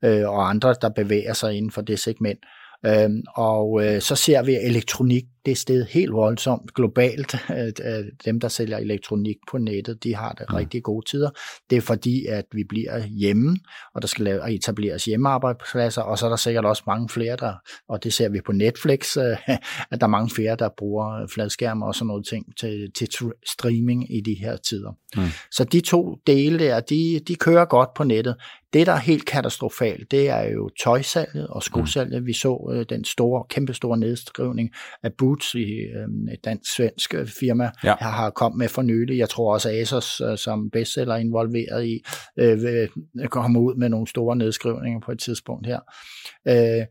øh, 0.05 0.29
og 0.29 0.51
andre, 0.51 0.75
der 0.83 0.89
bevæger 0.89 1.33
sig 1.33 1.55
inden 1.55 1.71
for 1.71 1.83
det 1.83 1.99
segment. 1.99 2.39
Øh, 2.87 3.11
og 3.37 3.85
øh, 3.85 4.01
så 4.01 4.15
ser 4.17 4.43
vi 4.43 4.55
elektronik 4.55 5.25
det 5.49 5.53
er 5.53 5.57
steget 5.57 5.87
helt 5.87 6.13
voldsomt 6.13 6.75
globalt. 6.75 7.37
Dem, 8.25 8.41
der 8.41 8.49
sælger 8.49 8.79
elektronik 8.79 9.37
på 9.51 9.59
nettet, 9.59 10.05
de 10.05 10.15
har 10.15 10.33
det 10.33 10.47
mm. 10.49 10.57
rigtig 10.57 10.83
gode 10.83 11.11
tider. 11.11 11.31
Det 11.71 11.77
er 11.77 11.81
fordi, 11.81 12.27
at 12.27 12.45
vi 12.53 12.65
bliver 12.65 13.07
hjemme, 13.07 13.59
og 13.95 14.03
der 14.03 14.09
skal 14.09 14.25
lave, 14.25 14.55
etableres 14.55 15.05
hjemmearbejdspladser, 15.05 16.03
og 16.03 16.19
så 16.19 16.27
er 16.27 16.31
der 16.31 16.37
sikkert 16.37 16.65
også 16.65 16.83
mange 16.87 17.09
flere, 17.09 17.37
der, 17.37 17.55
og 17.89 18.05
det 18.05 18.13
ser 18.13 18.29
vi 18.29 18.41
på 18.41 18.53
Netflix, 18.53 19.17
at 19.91 20.01
der 20.01 20.03
er 20.03 20.07
mange 20.07 20.31
flere, 20.31 20.57
der 20.57 20.69
bruger 20.79 21.27
fladskærme 21.35 21.87
og 21.87 21.95
sådan 21.95 22.07
noget 22.07 22.27
ting 22.27 22.57
til, 22.61 22.91
til 22.99 23.09
streaming 23.47 24.17
i 24.17 24.21
de 24.21 24.35
her 24.35 24.57
tider. 24.57 24.93
Mm. 25.17 25.23
Så 25.51 25.65
de 25.65 25.81
to 25.81 26.19
dele 26.27 26.59
der, 26.59 26.81
de, 26.81 27.21
de 27.29 27.35
kører 27.35 27.65
godt 27.65 27.95
på 27.95 28.05
nettet. 28.05 28.37
Det, 28.73 28.87
der 28.87 28.93
er 28.93 28.99
helt 28.99 29.27
katastrofalt, 29.27 30.11
det 30.11 30.29
er 30.29 30.43
jo 30.43 30.71
tøjsalget 30.85 31.47
og 31.47 31.63
skosalget. 31.63 32.23
Mm. 32.23 32.27
Vi 32.27 32.33
så 32.33 32.71
øh, 32.73 32.87
den 32.89 33.05
store, 33.05 33.45
kæmpe 33.51 33.75
store 33.75 33.99
nedskrivning 33.99 34.71
af 35.03 35.11
Boots, 35.19 35.55
i, 35.55 35.65
øh, 35.65 36.33
et 36.33 36.45
dansk-svensk 36.45 37.15
firma, 37.41 37.71
ja. 37.85 37.95
her 38.01 38.09
har 38.09 38.31
kommet 38.31 38.59
med 38.59 38.69
for 38.69 38.83
nylig. 38.83 39.19
Jeg 39.19 39.29
tror 39.29 39.53
også 39.53 39.71
Asos, 39.71 40.21
øh, 40.21 40.39
som 40.39 40.71
bestseller 40.71 41.17
involveret 41.17 41.87
i, 41.87 41.99
øh, 42.39 42.63
vil 42.63 42.89
komme 43.31 43.61
ud 43.61 43.75
med 43.75 43.89
nogle 43.89 44.09
store 44.09 44.37
nedskrivninger 44.37 45.01
på 45.01 45.13
et 45.13 45.19
tidspunkt 45.19 45.67
her. 45.67 45.81
Øh, 46.49 46.87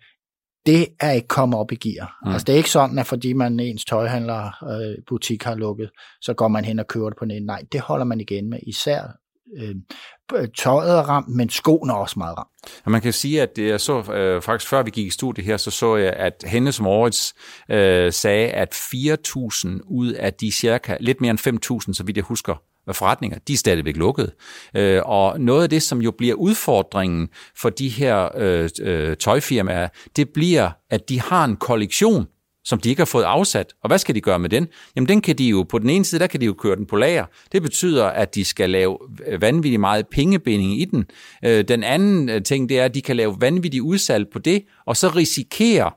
det 0.66 0.88
er 1.00 1.12
ikke 1.12 1.28
kommet 1.28 1.60
op 1.60 1.72
i 1.72 1.76
gear. 1.76 2.18
Mm. 2.26 2.32
Altså 2.32 2.46
det 2.46 2.54
er 2.54 2.58
ikke 2.58 2.70
sådan, 2.70 3.00
at 3.00 3.06
fordi 3.06 3.34
man 3.34 3.60
ens 3.60 3.86
tøjhandler 3.86 4.64
øh, 4.64 4.96
butik 5.08 5.44
har 5.44 5.56
lukket, 5.56 5.90
så 6.22 6.34
går 6.34 6.48
man 6.48 6.66
hen 6.66 6.80
og 6.80 6.88
køber 6.88 7.10
det 7.10 7.18
på 7.20 7.26
nettet. 7.26 7.46
Nej, 7.46 7.62
det 7.72 7.82
holder 7.82 8.06
man 8.06 8.20
igen 8.22 8.50
med. 8.50 8.60
Især 8.68 9.02
øh, 9.58 9.76
tøjet 10.58 10.98
er 10.98 11.02
ramt, 11.02 11.28
men 11.28 11.50
skoene 11.50 11.94
er 11.94 11.98
også 11.98 12.20
meget 12.20 12.38
ramt. 12.38 12.50
Ja, 12.86 12.90
man 12.90 13.02
kan 13.02 13.14
sige, 13.14 13.42
at 13.42 13.58
jeg 13.58 13.82
så 13.82 14.14
øh, 14.14 14.42
faktisk 14.42 14.70
før 14.70 14.84
vi 14.84 14.92
gik 14.92 15.08
i 15.08 15.10
studiet 15.10 15.46
her, 15.46 15.58
så 15.58 15.72
så 15.72 15.96
jeg, 15.96 16.14
at 16.14 16.44
Hennes 16.48 16.82
Moritz 16.82 17.34
øh, 17.72 18.14
sagde, 18.14 18.50
at 18.50 18.74
4.000 18.74 19.68
ud 19.86 20.14
af 20.14 20.34
de 20.34 20.52
cirka 20.52 20.98
lidt 21.00 21.22
mere 21.22 21.32
end 21.32 21.80
5.000, 21.88 21.94
så 21.94 22.04
vidt 22.04 22.18
jeg 22.18 22.24
husker, 22.24 22.56
øh, 22.90 22.96
forretninger, 22.96 23.40
de 23.48 23.54
er 23.54 23.58
stadigvæk 23.58 23.98
lukket. 23.98 24.34
Øh, 24.76 25.02
og 25.06 25.40
noget 25.40 25.64
af 25.64 25.70
det, 25.70 25.84
som 25.84 26.02
jo 26.02 26.12
bliver 26.12 26.36
udfordringen 26.36 27.30
for 27.56 27.70
de 27.70 27.90
her 27.90 28.30
øh, 28.36 28.70
øh, 28.82 29.18
tøjfirmaer, 29.18 29.88
det 30.16 30.30
bliver, 30.30 30.72
at 30.90 31.10
de 31.10 31.22
har 31.22 31.46
en 31.46 31.56
kollektion, 31.56 32.28
som 32.68 32.80
de 32.80 32.90
ikke 32.90 33.00
har 33.00 33.06
fået 33.06 33.24
afsat. 33.24 33.74
Og 33.84 33.88
hvad 33.88 33.98
skal 33.98 34.16
de 34.16 34.22
gøre 34.22 34.40
med 34.40 34.50
den? 34.50 34.68
Jamen 34.96 35.10
den 35.10 35.22
kan 35.22 35.38
de 35.38 35.44
jo, 35.44 35.64
på 35.70 35.80
den 35.80 35.90
ene 35.90 36.06
side, 36.06 36.20
der 36.20 36.28
kan 36.28 36.42
de 36.42 36.46
jo 36.46 36.54
køre 36.54 36.76
den 36.76 36.86
på 36.86 36.96
lager. 36.96 37.26
Det 37.52 37.62
betyder, 37.62 38.06
at 38.06 38.36
de 38.36 38.46
skal 38.46 38.70
lave 38.70 38.98
vanvittigt 39.40 39.80
meget 39.80 40.08
pengebinding 40.08 40.82
i 40.82 40.86
den. 40.86 41.06
Øh, 41.46 41.64
den 41.68 41.84
anden 41.84 42.30
øh, 42.30 42.44
ting, 42.44 42.70
det 42.70 42.80
er, 42.80 42.86
at 42.86 42.96
de 42.96 43.02
kan 43.02 43.16
lave 43.16 43.36
vanvittigt 43.40 43.82
udsalg 43.82 44.28
på 44.34 44.40
det, 44.40 44.64
og 44.86 44.98
så 44.98 45.08
risikere, 45.08 45.92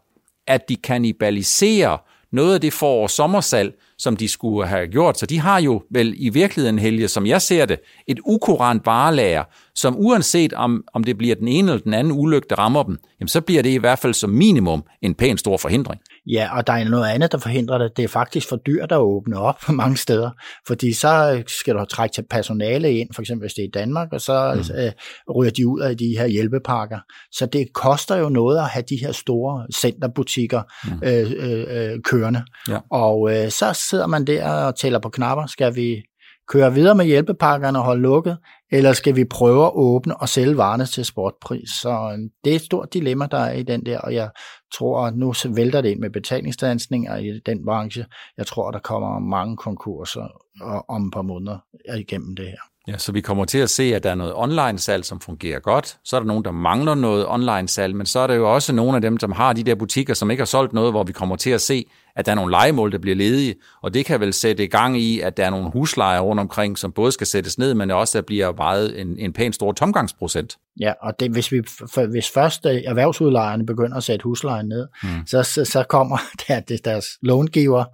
at 0.47 0.69
de 0.69 0.77
kanibaliserer 0.77 1.97
noget 2.33 2.55
af 2.55 2.61
det 2.61 2.73
forår 2.73 3.07
sommersalg, 3.07 3.75
som 3.99 4.17
de 4.17 4.29
skulle 4.29 4.67
have 4.69 4.87
gjort. 4.87 5.19
Så 5.19 5.27
de 5.27 5.39
har 5.39 5.61
jo 5.61 5.83
vel 5.91 6.15
i 6.17 6.29
virkeligheden, 6.29 6.79
Helge, 6.79 7.09
som 7.09 7.27
jeg 7.27 7.43
ser 7.43 7.67
det, 7.67 7.81
et 8.07 8.19
ukurant 8.25 8.87
varelager, 8.87 9.45
som 9.81 9.97
uanset 9.99 10.53
om, 10.53 10.85
om 10.95 11.05
det 11.05 11.19
bliver 11.19 11.35
den 11.35 11.49
ene 11.49 11.73
eller 11.73 11.83
den 11.83 11.95
anden 11.95 12.13
ulykke, 12.13 12.47
der 12.51 12.57
rammer 12.57 12.83
dem, 12.83 12.99
jamen 13.21 13.29
så 13.29 13.41
bliver 13.41 13.63
det 13.63 13.71
i 13.71 13.77
hvert 13.77 13.99
fald 13.99 14.15
som 14.15 14.31
minimum 14.31 14.83
en 15.03 15.15
pæn 15.15 15.39
stor 15.39 15.57
forhindring. 15.57 16.01
Ja, 16.27 16.57
og 16.57 16.67
der 16.67 16.73
er 16.73 16.89
noget 16.89 17.11
andet, 17.11 17.33
der 17.33 17.39
forhindrer 17.39 17.79
det. 17.79 17.97
Det 17.97 18.05
er 18.05 18.09
faktisk 18.09 18.49
for 18.49 18.57
dyrt 18.57 18.93
at 18.93 18.99
åbne 18.99 19.39
op 19.39 19.59
på 19.67 19.73
mange 19.73 19.97
steder, 19.97 20.31
fordi 20.67 20.93
så 20.93 21.43
skal 21.47 21.75
du 21.75 21.85
trække 21.85 22.15
til 22.15 22.25
personale 22.31 22.93
ind, 22.93 23.09
for 23.15 23.23
eksempel 23.23 23.43
hvis 23.43 23.55
det 23.55 23.63
er 23.63 23.69
i 23.69 23.71
Danmark, 23.75 24.09
og 24.13 24.21
så 24.21 24.53
mm. 24.55 24.81
øh, 24.81 24.93
ryger 25.37 25.53
de 25.53 25.69
ud 25.69 25.81
af 25.81 25.97
de 25.97 26.17
her 26.19 26.27
hjælpepakker. 26.27 26.99
Så 27.33 27.47
det 27.47 27.73
koster 27.75 28.17
jo 28.17 28.29
noget 28.29 28.59
at 28.59 28.69
have 28.69 28.85
de 28.89 28.97
her 28.97 29.13
store 29.13 29.67
centerbutikker 29.75 30.63
mm. 30.85 31.01
øh, 31.05 31.33
øh, 31.37 31.93
øh 31.93 31.99
kørende. 32.05 32.43
Ja. 32.69 32.79
Og 32.91 33.37
øh, 33.37 33.51
så 33.51 33.73
sidder 33.91 34.07
man 34.07 34.25
der 34.25 34.49
og 34.49 34.79
tæller 34.79 34.99
på 34.99 35.09
knapper. 35.09 35.47
Skal 35.47 35.77
vi 35.77 36.03
køre 36.51 36.75
videre 36.75 36.95
med 36.95 37.05
hjælpepakkerne 37.05 37.79
og 37.79 37.85
holde 37.85 38.03
lukket, 38.03 38.39
eller 38.73 38.93
skal 38.93 39.17
vi 39.17 39.25
prøve 39.25 39.67
at 39.67 39.73
åbne 39.75 40.17
og 40.17 40.29
sælge 40.29 40.57
varerne 40.57 40.87
til 40.87 41.05
sportpris? 41.05 41.71
Så 41.83 41.91
øhm, 41.91 42.29
det 42.45 42.53
er 42.53 42.57
et 42.57 42.63
stort 42.63 42.95
dilemma, 42.95 43.27
der 43.31 43.39
er 43.39 43.53
i 43.53 43.63
den 43.63 43.87
der, 43.87 43.99
og 43.99 44.15
jeg 44.15 44.31
tror, 44.75 45.07
at 45.07 45.17
nu 45.17 45.35
vælter 45.49 45.81
det 45.81 45.89
ind 45.89 46.01
med 46.01 46.11
betalingsdansninger 46.11 47.17
i 47.17 47.41
den 47.47 47.65
branche. 47.65 48.07
Jeg 48.39 48.47
tror, 48.47 48.71
der 48.71 48.79
kommer 48.79 49.19
mange 49.19 49.57
konkurser 49.57 50.25
øh, 50.65 50.81
om 50.89 51.07
et 51.07 51.13
par 51.13 51.23
måneder 51.23 51.59
øh, 51.93 51.99
igennem 51.99 52.37
det 52.37 52.47
her. 52.47 52.71
Ja, 52.89 52.99
så 52.99 53.13
vi 53.13 53.21
kommer 53.21 53.45
til 53.45 53.59
at 53.59 53.71
se, 53.71 53.83
at 53.83 54.03
der 54.03 54.11
er 54.11 54.15
noget 54.15 54.33
online-salg, 54.37 55.05
som 55.05 55.21
fungerer 55.21 55.61
godt. 55.61 55.99
Så 56.05 56.17
er 56.17 56.21
der 56.21 56.27
nogen, 56.27 56.45
der 56.45 56.51
mangler 56.51 56.95
noget 56.95 57.27
online-salg, 57.29 57.97
men 57.97 58.07
så 58.07 58.19
er 58.19 58.27
der 58.27 58.35
jo 58.35 58.55
også 58.55 58.73
nogle 58.73 58.97
af 58.97 59.03
dem, 59.03 59.19
som 59.19 59.33
har 59.33 59.53
de 59.53 59.63
der 59.63 59.75
butikker, 59.75 60.15
som 60.15 60.31
ikke 60.31 60.41
har 60.41 60.47
solgt 60.47 60.73
noget, 60.73 60.93
hvor 60.93 61.05
vi 61.05 61.13
kommer 61.13 61.37
til 61.37 61.51
at 61.51 61.61
se, 61.61 61.87
at 62.17 62.27
der 62.27 62.33
er 62.33 62.37
nogle 62.37 62.51
legemål, 62.51 62.93
der 62.93 62.99
bliver 62.99 63.17
ledige, 63.17 63.55
og 63.83 63.95
det 63.95 64.05
kan 64.07 64.21
vel 64.21 64.33
sætte 64.33 64.65
i 64.65 64.67
gang 64.67 65.01
i, 65.01 65.21
at 65.21 65.37
der 65.37 65.45
er 65.47 65.51
nogle 65.51 65.71
huslejer 65.71 66.21
rundt 66.21 66.41
omkring, 66.41 66.79
som 66.79 66.93
både 66.93 67.13
skal 67.13 67.27
sættes 67.27 67.59
ned, 67.59 67.75
men 67.75 67.91
også 67.91 68.19
der 68.19 68.23
bliver 68.23 68.53
meget 68.57 69.01
en, 69.01 69.19
en 69.19 69.33
pæn 69.33 69.53
stor 69.53 69.73
tomgangsprocent. 69.73 70.57
Ja, 70.81 70.93
og 71.03 71.21
det, 71.21 71.31
hvis, 71.31 71.53
vi, 71.53 71.63
for, 71.95 72.07
hvis 72.07 72.31
først 72.31 72.67
øh, 72.67 72.83
erhvervsudlejerne 72.85 73.67
begynder 73.67 73.97
at 73.97 74.03
sætte 74.03 74.23
huslejen 74.23 74.69
ned, 74.69 74.89
mm. 75.03 75.09
så, 75.27 75.43
så, 75.43 75.65
så 75.65 75.85
kommer 75.89 76.19
der, 76.49 76.61
det 76.61 76.85
deres 76.85 77.07
långiver 77.23 77.85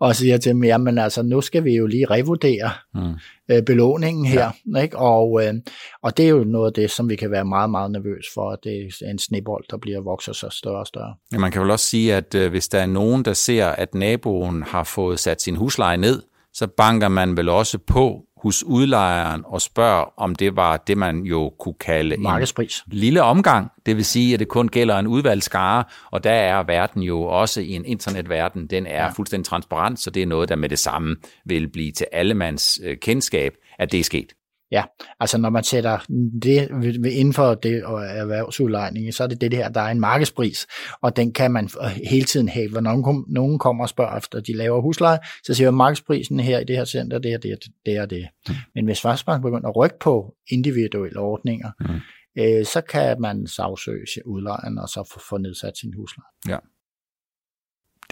og 0.00 0.16
siger 0.16 0.38
til 0.38 0.52
dem, 0.52 0.64
jamen 0.64 0.98
altså, 0.98 1.22
nu 1.22 1.40
skal 1.40 1.64
vi 1.64 1.76
jo 1.76 1.86
lige 1.86 2.06
revurdere 2.06 2.70
mm. 2.94 3.14
øh, 3.50 3.62
belåningen 3.62 4.26
her, 4.26 4.50
ja. 4.74 4.80
ikke? 4.80 4.98
Og, 4.98 5.44
øh, 5.44 5.54
og 6.02 6.16
det 6.16 6.24
er 6.24 6.28
jo 6.28 6.44
noget 6.44 6.66
af 6.66 6.72
det, 6.72 6.90
som 6.90 7.08
vi 7.08 7.16
kan 7.16 7.30
være 7.30 7.44
meget, 7.44 7.70
meget 7.70 7.90
nervøs 7.90 8.26
for, 8.34 8.50
at 8.50 8.58
det 8.64 8.92
er 9.02 9.10
en 9.10 9.18
snebold, 9.18 9.64
der 9.70 9.76
bliver 9.76 10.00
vokser 10.00 10.32
så 10.32 10.48
større 10.50 10.80
og 10.80 10.86
større. 10.86 11.14
Ja, 11.32 11.38
man 11.38 11.52
kan 11.52 11.62
vel 11.62 11.70
også 11.70 11.86
sige, 11.86 12.14
at 12.14 12.34
øh, 12.34 12.50
hvis 12.50 12.68
der 12.68 12.78
er 12.78 12.86
nogen, 12.86 13.24
der 13.24 13.32
ser, 13.32 13.61
at 13.70 13.94
naboen 13.94 14.62
har 14.62 14.84
fået 14.84 15.20
sat 15.20 15.42
sin 15.42 15.56
husleje 15.56 15.96
ned, 15.96 16.22
så 16.52 16.66
banker 16.66 17.08
man 17.08 17.36
vel 17.36 17.48
også 17.48 17.78
på 17.78 18.22
hos 18.42 18.64
udlejeren 18.64 19.42
og 19.46 19.62
spørger, 19.62 20.04
om 20.16 20.34
det 20.34 20.56
var 20.56 20.76
det, 20.76 20.98
man 20.98 21.20
jo 21.20 21.52
kunne 21.58 21.74
kalde 21.80 22.16
Markedspris. 22.16 22.80
en 22.80 22.92
lille 22.98 23.22
omgang. 23.22 23.70
Det 23.86 23.96
vil 23.96 24.04
sige, 24.04 24.34
at 24.34 24.40
det 24.40 24.48
kun 24.48 24.68
gælder 24.68 24.98
en 24.98 25.06
udvalgt 25.06 25.44
skare, 25.44 25.84
og 26.10 26.24
der 26.24 26.30
er 26.30 26.62
verden 26.62 27.02
jo 27.02 27.22
også 27.22 27.60
i 27.60 27.70
en 27.70 27.84
internetverden, 27.84 28.66
den 28.66 28.86
er 28.86 29.04
ja. 29.04 29.10
fuldstændig 29.10 29.46
transparent, 29.46 30.00
så 30.00 30.10
det 30.10 30.22
er 30.22 30.26
noget, 30.26 30.48
der 30.48 30.56
med 30.56 30.68
det 30.68 30.78
samme 30.78 31.16
vil 31.44 31.68
blive 31.68 31.92
til 31.92 32.06
allemands 32.12 32.80
øh, 32.84 32.96
kendskab, 32.96 33.52
at 33.78 33.92
det 33.92 34.00
er 34.00 34.04
sket. 34.04 34.32
Ja, 34.72 34.84
altså 35.20 35.38
når 35.38 35.50
man 35.50 35.64
sætter 35.64 35.98
det 36.42 36.68
inden 37.06 37.32
for 37.32 37.54
det 37.54 37.84
og 37.84 38.04
erhvervsudlejning, 38.04 39.14
så 39.14 39.22
er 39.22 39.28
det 39.28 39.40
det 39.40 39.54
her, 39.54 39.68
der 39.68 39.80
er 39.80 39.90
en 39.90 40.00
markedspris, 40.00 40.66
og 41.02 41.16
den 41.16 41.32
kan 41.32 41.50
man 41.50 41.68
hele 42.10 42.24
tiden 42.24 42.48
have. 42.48 42.68
Når 42.68 42.80
nogen, 42.80 43.24
nogen 43.28 43.58
kommer 43.58 43.84
og 43.84 43.88
spørger 43.88 44.16
efter, 44.16 44.40
de 44.40 44.56
laver 44.56 44.80
husleje, 44.80 45.18
så 45.44 45.54
siger 45.54 45.70
man, 45.70 45.76
markedsprisen 45.76 46.40
her 46.40 46.58
i 46.58 46.64
det 46.64 46.76
her 46.76 46.84
center, 46.84 47.18
det 47.18 47.32
er 47.32 47.38
det, 47.38 47.58
det 47.86 47.96
er 47.96 48.06
det. 48.06 48.28
Mm. 48.48 48.54
Men 48.74 48.84
hvis 48.84 49.00
først 49.00 49.26
man 49.26 49.42
begynder 49.42 49.68
at 49.68 49.76
rykke 49.76 49.96
på 50.00 50.34
individuelle 50.50 51.18
ordninger, 51.18 51.70
mm. 51.80 52.42
øh, 52.42 52.66
så 52.66 52.80
kan 52.80 53.20
man 53.20 53.46
sagsøge 53.46 54.06
udlejeren 54.26 54.78
og 54.78 54.88
så 54.88 55.10
få, 55.12 55.20
få 55.28 55.38
nedsat 55.38 55.78
sin 55.78 55.92
husleje. 55.96 56.54
Ja. 56.54 56.58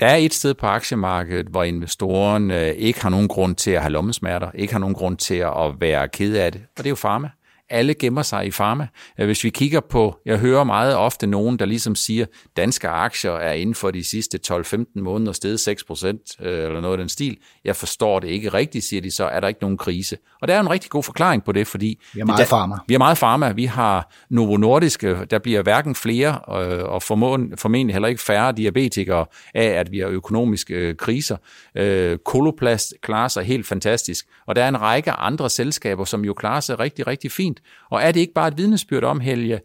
Der 0.01 0.07
er 0.07 0.17
et 0.17 0.35
sted 0.35 0.55
på 0.55 0.67
aktiemarkedet, 0.67 1.47
hvor 1.47 1.65
investoren 1.65 2.51
øh, 2.51 2.69
ikke 2.69 3.03
har 3.03 3.11
nogen 3.11 3.29
grund 3.29 3.57
til 3.57 3.71
at 3.71 3.81
have 3.81 3.93
lommesmerter, 3.93 4.51
ikke 4.55 4.73
har 4.73 4.81
nogen 4.81 4.95
grund 4.95 5.17
til 5.17 5.35
at 5.35 5.81
være 5.81 6.09
ked 6.09 6.37
af 6.37 6.53
det, 6.53 6.61
og 6.61 6.79
det 6.79 6.87
er 6.87 6.91
jo 6.91 6.97
farma 6.97 7.31
alle 7.71 7.95
gemmer 7.95 8.23
sig 8.23 8.47
i 8.47 8.51
farma. 8.51 8.87
Øh, 9.19 9.27
hvis 9.27 9.45
vi 9.45 9.51
kigger 9.51 9.81
på, 9.81 10.21
jeg 10.27 10.39
hører 10.39 10.65
meget 10.65 10.97
ofte 10.97 11.27
nogen, 11.27 11.59
der 11.59 11.65
ligesom 11.65 11.95
siger, 11.95 12.27
danske 12.57 12.89
aktier 12.89 13.33
er 13.33 13.53
inden 13.53 13.75
for 13.75 13.91
de 13.91 14.05
sidste 14.05 14.39
12-15 14.53 14.85
måneder 14.95 15.33
steget 15.33 15.61
6 15.61 15.85
procent, 15.85 16.21
øh, 16.41 16.65
eller 16.65 16.81
noget 16.81 16.95
af 16.95 16.99
den 16.99 17.09
stil. 17.09 17.37
Jeg 17.65 17.77
forstår 17.77 18.21
det 18.21 18.29
ikke 18.29 18.49
rigtigt, 18.49 18.85
siger 18.85 19.03
de, 19.03 19.11
så 19.11 19.25
er 19.25 19.41
der 19.41 19.49
ikke 19.49 19.61
nogen 19.61 19.79
krise. 19.79 20.17
Og 20.43 20.49
der 20.49 20.55
er 20.55 20.61
en 20.61 20.71
rigtig 20.71 20.91
god 20.91 21.03
forklaring 21.03 21.45
på 21.45 21.53
det, 21.53 21.67
fordi... 21.67 22.01
Vi 22.15 22.21
er 22.21 22.25
meget 22.25 22.49
farma. 22.49 22.77
Vi 22.89 22.95
er 22.95 22.99
meget 22.99 23.19
farma. 23.19 23.53
Vi 23.53 23.65
har 23.65 24.13
Novo 24.31 24.57
Nordisk, 24.57 25.03
der 25.03 25.39
bliver 25.39 25.63
hverken 25.63 25.95
flere, 25.95 26.39
øh, 26.63 26.85
og 26.85 27.03
formentlig 27.03 27.95
heller 27.95 28.09
ikke 28.09 28.23
færre 28.23 28.53
diabetikere 28.53 29.27
af, 29.55 29.67
at 29.67 29.93
vi 29.93 29.99
har 29.99 30.09
økonomiske 30.09 30.95
kriser. 30.95 31.37
Koloplast 32.25 32.95
klarer 33.03 33.29
sig 33.29 33.45
helt 33.45 33.67
fantastisk. 33.67 34.27
Og 34.47 34.57
der 34.57 34.65
er 34.65 34.69
en 34.69 34.81
række 34.81 35.13
andre 35.13 35.51
selskaber, 35.51 36.05
som 36.05 36.25
jo 36.25 36.35
klarer 36.35 36.61
sig 36.61 36.79
rigtig, 36.79 37.07
rigtig 37.07 37.33
fint. 37.33 37.60
Og 37.91 38.03
er 38.03 38.13
det 38.13 38.21
ikke 38.21 38.33
bare 38.33 38.49
et 38.49 38.59
vidnesbyrd 38.59 39.05
om, 39.05 39.21
Helge, 39.21 39.55
øh, 39.55 39.61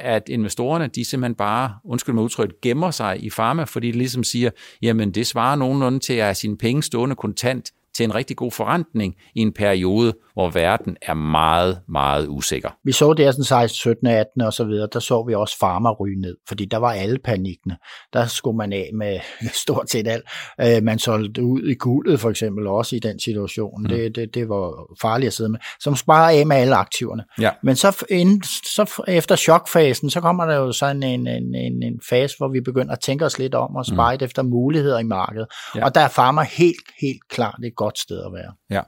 at 0.00 0.28
investorerne, 0.28 0.86
de 0.86 1.04
simpelthen 1.04 1.34
bare, 1.34 1.74
undskyld 1.84 2.14
mig 2.14 2.24
udtrykt, 2.24 2.60
gemmer 2.60 2.90
sig 2.90 3.24
i 3.24 3.30
farma, 3.30 3.64
fordi 3.64 3.92
de 3.92 3.98
ligesom 3.98 4.24
siger, 4.24 4.50
jamen 4.82 5.10
det 5.10 5.26
svarer 5.26 5.56
nogenlunde 5.56 5.98
til 5.98 6.12
at 6.12 6.24
have 6.24 6.34
sine 6.34 6.56
penge 6.56 6.82
stående 6.82 7.16
kontant 7.16 7.70
til 7.94 8.04
en 8.04 8.14
rigtig 8.14 8.36
god 8.36 8.50
forrentning 8.50 9.14
i 9.34 9.40
en 9.40 9.52
periode, 9.52 10.14
hvor 10.34 10.50
verden 10.50 10.96
er 11.02 11.14
meget, 11.14 11.80
meget 11.88 12.26
usikker. 12.28 12.70
Vi 12.84 12.92
så 12.92 13.12
det 13.12 13.26
sådan 13.26 13.44
16, 13.44 13.74
17, 13.74 14.06
18 14.06 14.40
og 14.42 14.52
så 14.52 14.64
videre, 14.64 14.88
der 14.92 14.98
så 14.98 15.24
vi 15.28 15.34
også 15.34 15.58
farmer 15.58 15.92
ryge 15.92 16.20
ned, 16.20 16.36
fordi 16.48 16.64
der 16.64 16.76
var 16.76 16.92
alle 16.92 17.18
panikkende. 17.24 17.76
Der 18.12 18.26
skulle 18.26 18.56
man 18.56 18.72
af 18.72 18.90
med 18.94 19.20
stort 19.64 19.90
set 19.90 20.08
alt. 20.08 20.24
Øh, 20.60 20.82
man 20.82 20.98
solgte 20.98 21.42
ud 21.42 21.62
i 21.62 21.74
guldet 21.74 22.20
for 22.20 22.30
eksempel 22.30 22.66
også 22.66 22.96
i 22.96 22.98
den 22.98 23.20
situation. 23.20 23.82
Mm. 23.82 23.88
Det, 23.88 24.16
det, 24.16 24.34
det 24.34 24.48
var 24.48 24.86
farligt 25.02 25.26
at 25.26 25.32
sidde 25.32 25.50
med. 25.50 25.58
Så 25.80 25.90
man 25.90 25.96
sparer 25.96 26.38
af 26.38 26.46
med 26.46 26.56
alle 26.56 26.74
aktiverne. 26.74 27.24
Ja. 27.40 27.50
Men 27.62 27.76
så, 27.76 28.04
inden, 28.08 28.42
så 28.44 29.02
efter 29.08 29.36
chokfasen, 29.36 30.10
så 30.10 30.20
kommer 30.20 30.44
der 30.44 30.56
jo 30.56 30.72
sådan 30.72 31.02
en, 31.02 31.26
en, 31.26 31.54
en, 31.54 31.82
en 31.82 32.00
fase, 32.08 32.36
hvor 32.38 32.48
vi 32.48 32.60
begynder 32.60 32.92
at 32.92 33.00
tænke 33.00 33.24
os 33.24 33.38
lidt 33.38 33.54
om 33.54 33.76
og 33.76 33.86
spare 33.86 34.16
mm. 34.16 34.24
efter 34.24 34.42
muligheder 34.42 34.98
i 34.98 35.04
markedet. 35.04 35.46
Ja. 35.76 35.84
Og 35.84 35.94
der 35.94 36.00
er 36.00 36.08
farmer 36.08 36.42
helt, 36.42 36.86
helt 37.00 37.28
klart 37.28 37.58
et 37.64 37.74
godt 37.84 37.98
sted 37.98 38.22
at 38.26 38.32
være. 38.32 38.52
Ja. 38.70 38.80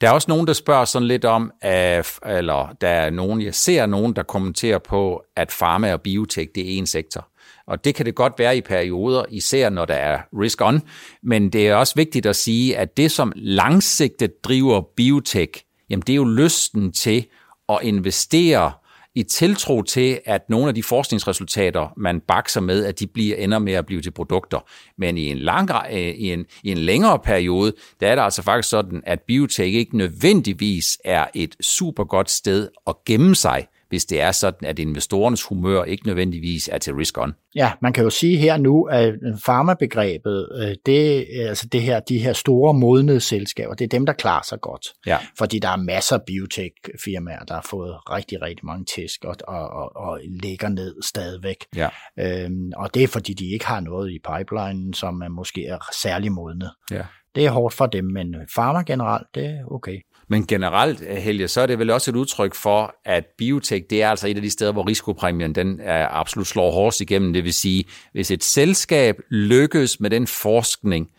Der 0.00 0.08
er 0.08 0.12
også 0.12 0.30
nogen, 0.30 0.46
der 0.46 0.52
spørger 0.52 0.84
sådan 0.84 1.08
lidt 1.08 1.24
om, 1.24 1.52
at, 1.60 2.18
eller 2.26 2.76
der 2.80 2.88
er 2.88 3.10
nogen, 3.10 3.42
jeg 3.42 3.54
ser 3.54 3.86
nogen, 3.86 4.16
der 4.16 4.22
kommenterer 4.22 4.78
på, 4.78 5.22
at 5.36 5.54
pharma 5.58 5.92
og 5.92 6.00
biotech, 6.00 6.48
det 6.54 6.74
er 6.74 6.78
en 6.78 6.86
sektor. 6.86 7.28
Og 7.66 7.84
det 7.84 7.94
kan 7.94 8.06
det 8.06 8.14
godt 8.14 8.32
være 8.38 8.56
i 8.56 8.60
perioder, 8.60 9.24
især 9.28 9.70
når 9.70 9.84
der 9.84 9.94
er 9.94 10.18
risk 10.40 10.60
on. 10.60 10.82
Men 11.22 11.50
det 11.50 11.68
er 11.68 11.74
også 11.74 11.94
vigtigt 11.96 12.26
at 12.26 12.36
sige, 12.36 12.76
at 12.76 12.96
det, 12.96 13.10
som 13.10 13.32
langsigtet 13.36 14.44
driver 14.44 14.82
biotech, 14.96 15.64
jamen 15.90 16.02
det 16.06 16.12
er 16.12 16.16
jo 16.16 16.24
lysten 16.24 16.92
til 16.92 17.26
at 17.68 17.78
investere 17.82 18.72
i 19.18 19.22
tiltro 19.22 19.82
til, 19.82 20.20
at 20.24 20.50
nogle 20.50 20.68
af 20.68 20.74
de 20.74 20.82
forskningsresultater, 20.82 21.92
man 21.96 22.20
bakser 22.20 22.60
med, 22.60 22.84
at 22.84 23.00
de 23.00 23.06
bliver 23.06 23.36
ender 23.36 23.58
med 23.58 23.72
at 23.72 23.86
blive 23.86 24.02
til 24.02 24.10
produkter. 24.10 24.58
Men 24.98 25.18
i 25.18 25.30
en, 25.30 25.38
lang, 25.38 25.70
øh, 25.92 25.98
i 25.98 26.32
en, 26.32 26.46
i 26.62 26.70
en 26.70 26.78
længere 26.78 27.18
periode, 27.18 27.72
der 28.00 28.08
er 28.08 28.14
det 28.14 28.22
altså 28.22 28.42
faktisk 28.42 28.68
sådan, 28.68 29.02
at 29.06 29.20
biotech 29.26 29.74
ikke 29.74 29.96
nødvendigvis 29.96 30.98
er 31.04 31.26
et 31.34 31.56
super 31.60 32.04
godt 32.04 32.30
sted 32.30 32.68
at 32.86 32.94
gemme 33.06 33.34
sig 33.34 33.66
hvis 33.88 34.04
det 34.04 34.20
er 34.20 34.32
sådan, 34.32 34.68
at 34.68 34.78
investorernes 34.78 35.42
humør 35.42 35.84
ikke 35.84 36.06
nødvendigvis 36.06 36.68
er 36.72 36.78
til 36.78 36.94
risk 36.94 37.18
on. 37.18 37.34
Ja, 37.54 37.72
man 37.82 37.92
kan 37.92 38.04
jo 38.04 38.10
sige 38.10 38.36
her 38.36 38.56
nu, 38.56 38.84
at 38.84 39.14
farmabegrebet, 39.44 40.48
øh, 40.62 40.74
det, 40.86 41.26
altså 41.38 41.68
det 41.72 41.82
her, 41.82 42.00
de 42.00 42.18
her 42.18 42.32
store 42.32 42.74
modnede 42.74 43.20
selskaber, 43.20 43.74
det 43.74 43.84
er 43.84 43.88
dem, 43.88 44.06
der 44.06 44.12
klarer 44.12 44.42
sig 44.42 44.60
godt. 44.60 44.86
Ja. 45.06 45.18
Fordi 45.38 45.58
der 45.58 45.68
er 45.68 45.76
masser 45.76 46.16
af 46.16 46.22
biotech-firmaer, 46.26 47.44
der 47.44 47.54
har 47.54 47.66
fået 47.70 47.96
rigtig, 48.10 48.42
rigtig 48.42 48.66
mange 48.66 48.84
tæsk 48.84 49.24
og, 49.24 49.36
og, 49.48 49.68
og, 49.70 49.96
og 49.96 50.20
ligger 50.42 50.68
ned 50.68 51.02
stadigvæk. 51.02 51.64
Ja. 51.76 51.88
Øhm, 52.18 52.72
og 52.76 52.94
det 52.94 53.02
er 53.02 53.08
fordi, 53.08 53.34
de 53.34 53.52
ikke 53.52 53.66
har 53.66 53.80
noget 53.80 54.10
i 54.10 54.18
pipelinen, 54.18 54.94
som 54.94 55.20
er 55.20 55.28
måske 55.28 55.66
er 55.66 55.78
særlig 56.02 56.32
modne. 56.32 56.70
Ja. 56.90 57.02
Det 57.34 57.46
er 57.46 57.50
hårdt 57.50 57.74
for 57.74 57.86
dem, 57.86 58.04
men 58.04 58.34
farmer 58.54 58.82
generelt, 58.82 59.26
det 59.34 59.44
er 59.44 59.72
okay. 59.72 60.00
Men 60.28 60.46
generelt, 60.46 61.02
øh, 61.08 61.16
Helge, 61.16 61.48
så 61.48 61.60
er 61.60 61.66
det 61.66 61.78
vel 61.78 61.90
også 61.90 62.10
et 62.10 62.16
udtryk 62.16 62.54
for, 62.54 62.94
at 63.04 63.24
biotech, 63.38 63.84
det 63.90 64.02
er 64.02 64.10
altså 64.10 64.28
et 64.28 64.36
af 64.36 64.42
de 64.42 64.50
steder, 64.50 64.72
hvor 64.72 64.88
risikopræmien 64.88 65.54
den 65.54 65.80
er 65.82 66.08
absolut 66.10 66.46
slår 66.46 66.70
hårdest 66.70 67.00
igennem. 67.00 67.32
Det 67.32 67.44
vil 67.44 67.54
sige, 67.54 67.84
hvis 68.12 68.30
et 68.30 68.44
selskab 68.44 69.16
lykkes 69.30 70.00
med 70.00 70.10
den 70.10 70.26
forskning, 70.26 71.10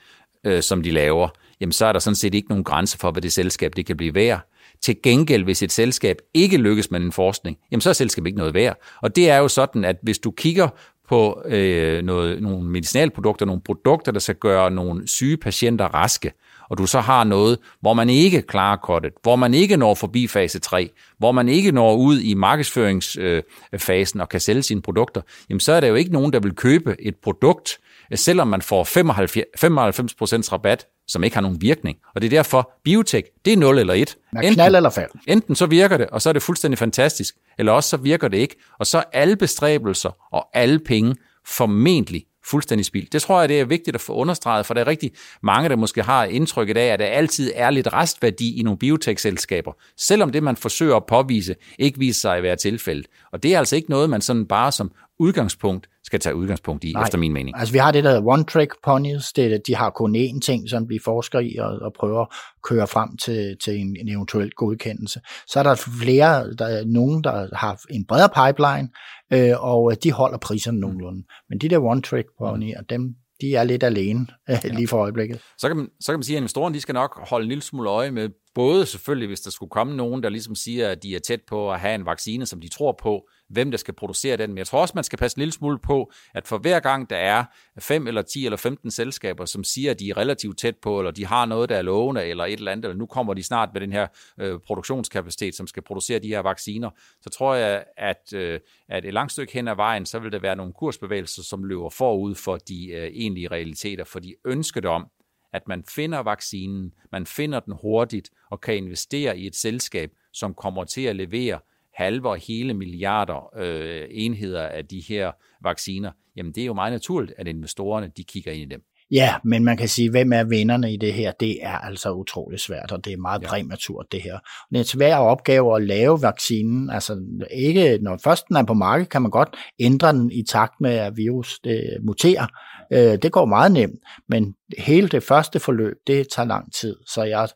øh, 0.45 0.61
som 0.61 0.83
de 0.83 0.91
laver, 0.91 1.29
jamen 1.61 1.71
så 1.71 1.85
er 1.85 1.91
der 1.91 1.99
sådan 1.99 2.15
set 2.15 2.33
ikke 2.33 2.49
nogen 2.49 2.63
grænse 2.63 2.97
for, 2.97 3.11
hvad 3.11 3.21
det 3.21 3.33
selskab 3.33 3.75
det 3.75 3.85
kan 3.85 3.97
blive 3.97 4.15
værd. 4.15 4.39
Til 4.81 5.01
gengæld, 5.03 5.43
hvis 5.43 5.63
et 5.63 5.71
selskab 5.71 6.17
ikke 6.33 6.57
lykkes 6.57 6.91
med 6.91 6.99
den 6.99 7.11
forskning, 7.11 7.57
jamen 7.71 7.81
så 7.81 7.89
er 7.89 7.93
selskabet 7.93 8.27
ikke 8.27 8.37
noget 8.37 8.53
værd. 8.53 8.77
Og 9.01 9.15
det 9.15 9.29
er 9.29 9.37
jo 9.37 9.47
sådan, 9.47 9.85
at 9.85 9.95
hvis 10.01 10.19
du 10.19 10.31
kigger 10.31 10.67
på 11.09 11.41
øh, 11.45 12.03
noget, 12.03 12.41
nogle 12.41 12.69
medicinalprodukter, 12.69 13.45
nogle 13.45 13.61
produkter, 13.61 14.11
der 14.11 14.19
skal 14.19 14.35
gøre 14.35 14.71
nogle 14.71 15.07
syge 15.07 15.37
patienter 15.37 15.85
raske, 15.85 16.31
og 16.69 16.77
du 16.77 16.85
så 16.85 16.99
har 16.99 17.23
noget, 17.23 17.57
hvor 17.81 17.93
man 17.93 18.09
ikke 18.09 18.41
klarer 18.41 18.77
kortet, 18.77 19.13
hvor 19.23 19.35
man 19.35 19.53
ikke 19.53 19.77
når 19.77 19.95
forbi 19.95 20.27
fase 20.27 20.59
3, 20.59 20.89
hvor 21.17 21.31
man 21.31 21.49
ikke 21.49 21.71
når 21.71 21.95
ud 21.95 22.19
i 22.19 22.33
markedsføringsfasen 22.33 24.21
og 24.21 24.29
kan 24.29 24.39
sælge 24.39 24.63
sine 24.63 24.81
produkter, 24.81 25.21
jamen 25.49 25.59
så 25.59 25.73
er 25.73 25.79
der 25.79 25.88
jo 25.88 25.95
ikke 25.95 26.11
nogen, 26.11 26.33
der 26.33 26.39
vil 26.39 26.55
købe 26.55 26.95
et 26.99 27.15
produkt, 27.23 27.79
selvom 28.15 28.47
man 28.47 28.61
får 28.61 28.83
95% 28.83 30.51
rabat, 30.51 30.85
som 31.07 31.23
ikke 31.23 31.35
har 31.35 31.41
nogen 31.41 31.61
virkning. 31.61 31.97
Og 32.15 32.21
det 32.21 32.27
er 32.27 32.38
derfor, 32.38 32.71
biotech, 32.83 33.27
det 33.45 33.53
er 33.53 33.57
0 33.57 33.77
eller 33.77 33.93
1. 33.93 34.17
Enten, 34.33 34.53
knald 34.53 34.75
eller 34.75 34.89
fald. 34.89 35.09
Enten 35.27 35.55
så 35.55 35.65
virker 35.65 35.97
det, 35.97 36.07
og 36.07 36.21
så 36.21 36.29
er 36.29 36.33
det 36.33 36.41
fuldstændig 36.41 36.77
fantastisk, 36.77 37.35
eller 37.59 37.71
også 37.71 37.89
så 37.89 37.97
virker 37.97 38.27
det 38.27 38.38
ikke, 38.38 38.55
og 38.79 38.88
så 38.88 38.97
er 38.97 39.03
alle 39.13 39.35
bestræbelser 39.35 40.09
og 40.31 40.47
alle 40.53 40.79
penge 40.79 41.15
formentlig 41.47 42.25
fuldstændig 42.49 42.85
spild. 42.85 43.07
Det 43.11 43.21
tror 43.21 43.39
jeg, 43.39 43.49
det 43.49 43.59
er 43.59 43.65
vigtigt 43.65 43.95
at 43.95 44.01
få 44.01 44.13
understreget, 44.13 44.65
for 44.65 44.73
der 44.73 44.81
er 44.81 44.87
rigtig 44.87 45.11
mange, 45.43 45.69
der 45.69 45.75
måske 45.75 46.03
har 46.03 46.25
indtrykket 46.25 46.77
af, 46.77 46.85
at 46.85 46.99
der 46.99 47.05
altid 47.05 47.51
er 47.55 47.69
lidt 47.69 47.93
restværdi 47.93 48.59
i 48.59 48.63
nogle 48.63 48.77
biotech-selskaber, 48.77 49.71
selvom 49.97 50.31
det, 50.31 50.43
man 50.43 50.55
forsøger 50.55 50.95
at 50.95 51.05
påvise, 51.05 51.55
ikke 51.79 51.99
viser 51.99 52.19
sig 52.19 52.37
at 52.37 52.43
være 52.43 52.55
tilfældet. 52.55 53.07
Og 53.31 53.43
det 53.43 53.53
er 53.53 53.59
altså 53.59 53.75
ikke 53.75 53.89
noget, 53.89 54.09
man 54.09 54.21
sådan 54.21 54.45
bare 54.45 54.71
som 54.71 54.91
udgangspunkt 55.19 55.89
skal 56.09 56.19
tage 56.19 56.35
udgangspunkt 56.35 56.83
i, 56.83 56.91
Nej. 56.93 57.03
efter 57.03 57.17
min 57.17 57.33
mening. 57.33 57.57
Altså 57.57 57.71
vi 57.71 57.77
har 57.77 57.91
det, 57.91 58.03
der 58.03 58.21
one-trick 58.21 58.79
ponies, 58.83 59.33
det, 59.33 59.61
de 59.67 59.75
har 59.75 59.89
kun 59.89 60.15
én 60.15 60.39
ting, 60.39 60.69
som 60.69 60.89
vi 60.89 60.99
forsker 61.03 61.39
i 61.39 61.55
og, 61.60 61.79
og 61.81 61.93
prøver 61.99 62.21
at 62.21 62.27
køre 62.63 62.88
frem 62.88 63.17
til, 63.17 63.57
til 63.63 63.75
en, 63.79 63.97
en 63.99 64.10
eventuel 64.10 64.51
godkendelse. 64.51 65.21
Så 65.47 65.60
er 65.60 65.63
der 65.63 65.75
flere, 66.01 66.53
der 66.53 66.65
er 66.65 66.86
nogen, 66.86 67.23
der 67.23 67.55
har 67.55 67.81
en 67.89 68.05
bredere 68.05 68.29
pipeline, 68.29 68.89
øh, 69.34 69.63
og 69.63 70.03
de 70.03 70.12
holder 70.12 70.38
priserne 70.38 70.79
nogenlunde. 70.79 71.23
Men 71.49 71.60
de 71.60 71.69
der 71.69 71.79
one-trick 71.79 72.36
ponies, 72.38 72.75
dem, 72.89 73.15
de 73.41 73.55
er 73.55 73.63
lidt 73.63 73.84
alene 73.84 74.27
lige 74.77 74.88
for 74.88 74.97
øjeblikket. 74.97 75.41
Så 75.57 75.67
kan, 75.67 75.77
man, 75.77 75.88
så 76.01 76.12
kan 76.12 76.19
man 76.19 76.23
sige, 76.23 76.36
at 76.36 76.41
investorerne 76.41 76.75
de 76.75 76.81
skal 76.81 76.93
nok 76.93 77.29
holde 77.29 77.43
en 77.43 77.49
lille 77.49 77.62
smule 77.62 77.89
øje 77.89 78.12
med, 78.12 78.29
både 78.55 78.86
selvfølgelig, 78.86 79.27
hvis 79.27 79.41
der 79.41 79.51
skulle 79.51 79.69
komme 79.69 79.95
nogen, 79.95 80.23
der 80.23 80.29
ligesom 80.29 80.55
siger, 80.55 80.89
at 80.89 81.03
de 81.03 81.15
er 81.15 81.19
tæt 81.19 81.41
på 81.47 81.71
at 81.71 81.79
have 81.79 81.95
en 81.95 82.05
vaccine, 82.05 82.45
som 82.45 82.62
de 82.62 82.69
tror 82.69 82.97
på, 83.03 83.21
hvem 83.49 83.71
der 83.71 83.77
skal 83.77 83.93
producere 83.93 84.38
den. 84.38 84.49
Men 84.49 84.57
jeg 84.57 84.67
tror 84.67 84.81
også, 84.81 84.91
man 84.95 85.03
skal 85.03 85.19
passe 85.19 85.38
en 85.38 85.39
lille 85.39 85.51
smule 85.51 85.79
på, 85.79 86.12
at 86.33 86.47
for 86.47 86.57
hver 86.57 86.79
gang 86.79 87.09
der 87.09 87.17
er 87.17 87.45
5 87.79 88.07
eller 88.07 88.21
10 88.21 88.45
eller 88.45 88.57
15 88.57 88.91
selskaber, 88.91 89.45
som 89.45 89.63
siger, 89.63 89.91
at 89.91 89.99
de 89.99 90.09
er 90.09 90.17
relativt 90.17 90.57
tæt 90.57 90.75
på, 90.77 90.99
eller 90.99 91.12
de 91.12 91.25
har 91.25 91.45
noget, 91.45 91.69
der 91.69 91.75
er 91.75 91.81
lovende, 91.81 92.25
eller 92.25 92.45
et 92.45 92.53
eller 92.53 92.71
andet, 92.71 92.85
eller 92.85 92.97
nu 92.97 93.05
kommer 93.05 93.33
de 93.33 93.43
snart 93.43 93.69
med 93.73 93.81
den 93.81 93.91
her 93.91 94.07
øh, 94.39 94.59
produktionskapacitet, 94.59 95.55
som 95.55 95.67
skal 95.67 95.83
producere 95.83 96.19
de 96.19 96.27
her 96.27 96.39
vacciner, 96.39 96.89
så 97.21 97.29
tror 97.29 97.55
jeg, 97.55 97.83
at, 97.97 98.33
øh, 98.33 98.59
at 98.89 99.05
et 99.05 99.13
langt 99.13 99.31
stykke 99.31 99.53
hen 99.53 99.67
ad 99.67 99.75
vejen, 99.75 100.05
så 100.05 100.19
vil 100.19 100.31
der 100.31 100.39
være 100.39 100.55
nogle 100.55 100.73
kursbevægelser, 100.73 101.43
som 101.43 101.63
løber 101.63 101.89
forud 101.89 102.35
for 102.35 102.57
de 102.57 102.91
øh, 102.91 103.07
egentlige 103.13 103.47
realiteter, 103.47 104.03
for 104.03 104.19
de 104.19 104.35
ønsker 104.45 104.81
det 104.81 104.89
om, 104.89 105.07
at 105.53 105.67
man 105.67 105.83
finder 105.88 106.19
vaccinen, 106.19 106.93
man 107.12 107.25
finder 107.25 107.59
den 107.59 107.73
hurtigt 107.81 108.29
og 108.51 108.62
kan 108.62 108.75
investere 108.75 109.38
i 109.38 109.47
et 109.47 109.55
selskab, 109.55 110.12
som 110.33 110.53
kommer 110.53 110.83
til 110.83 111.01
at 111.01 111.15
levere 111.15 111.59
halve 111.99 112.29
og 112.29 112.38
hele 112.38 112.73
milliarder 112.73 113.57
øh, 113.57 114.07
enheder 114.12 114.67
af 114.67 114.85
de 114.85 115.03
her 115.07 115.31
vacciner, 115.63 116.12
jamen 116.38 116.51
det 116.51 116.62
er 116.62 116.65
jo 116.65 116.73
meget 116.73 116.91
naturligt, 116.91 117.33
at 117.38 117.47
investorerne 117.47 118.12
de 118.17 118.23
kigger 118.23 118.51
ind 118.51 118.62
i 118.62 118.75
dem. 118.75 118.81
Ja, 119.12 119.35
men 119.43 119.63
man 119.63 119.77
kan 119.77 119.88
sige, 119.88 120.09
hvem 120.09 120.33
er 120.33 120.43
vinderne 120.43 120.93
i 120.93 120.97
det 120.97 121.13
her? 121.13 121.31
Det 121.31 121.57
er 121.62 121.77
altså 121.77 122.12
utrolig 122.12 122.59
svært, 122.59 122.91
og 122.91 123.05
det 123.05 123.13
er 123.13 123.17
meget 123.17 123.41
ja. 123.41 123.47
præmaturt 123.47 124.05
det 124.12 124.21
her. 124.21 124.39
Det 124.69 124.75
er 124.75 124.79
en 124.79 124.85
svær 124.85 125.15
opgave 125.15 125.75
at 125.75 125.83
lave 125.83 126.21
vaccinen. 126.21 126.89
Altså 126.89 127.21
ikke, 127.51 127.99
når 128.01 128.19
først 128.23 128.47
den 128.47 128.55
er 128.55 128.63
på 128.63 128.73
markedet, 128.73 129.09
kan 129.09 129.21
man 129.21 129.31
godt 129.31 129.57
ændre 129.79 130.13
den 130.13 130.31
i 130.31 130.43
takt 130.43 130.73
med, 130.81 130.91
at 130.91 131.17
virus 131.17 131.59
det 131.63 131.97
muterer. 132.03 132.47
Øh, 132.93 133.17
det 133.21 133.31
går 133.31 133.45
meget 133.45 133.71
nemt, 133.71 133.99
men 134.29 134.55
hele 134.77 135.07
det 135.07 135.23
første 135.23 135.59
forløb, 135.59 135.95
det 136.07 136.27
tager 136.35 136.47
lang 136.47 136.73
tid. 136.73 136.95
Så 137.07 137.23
jeg 137.23 137.47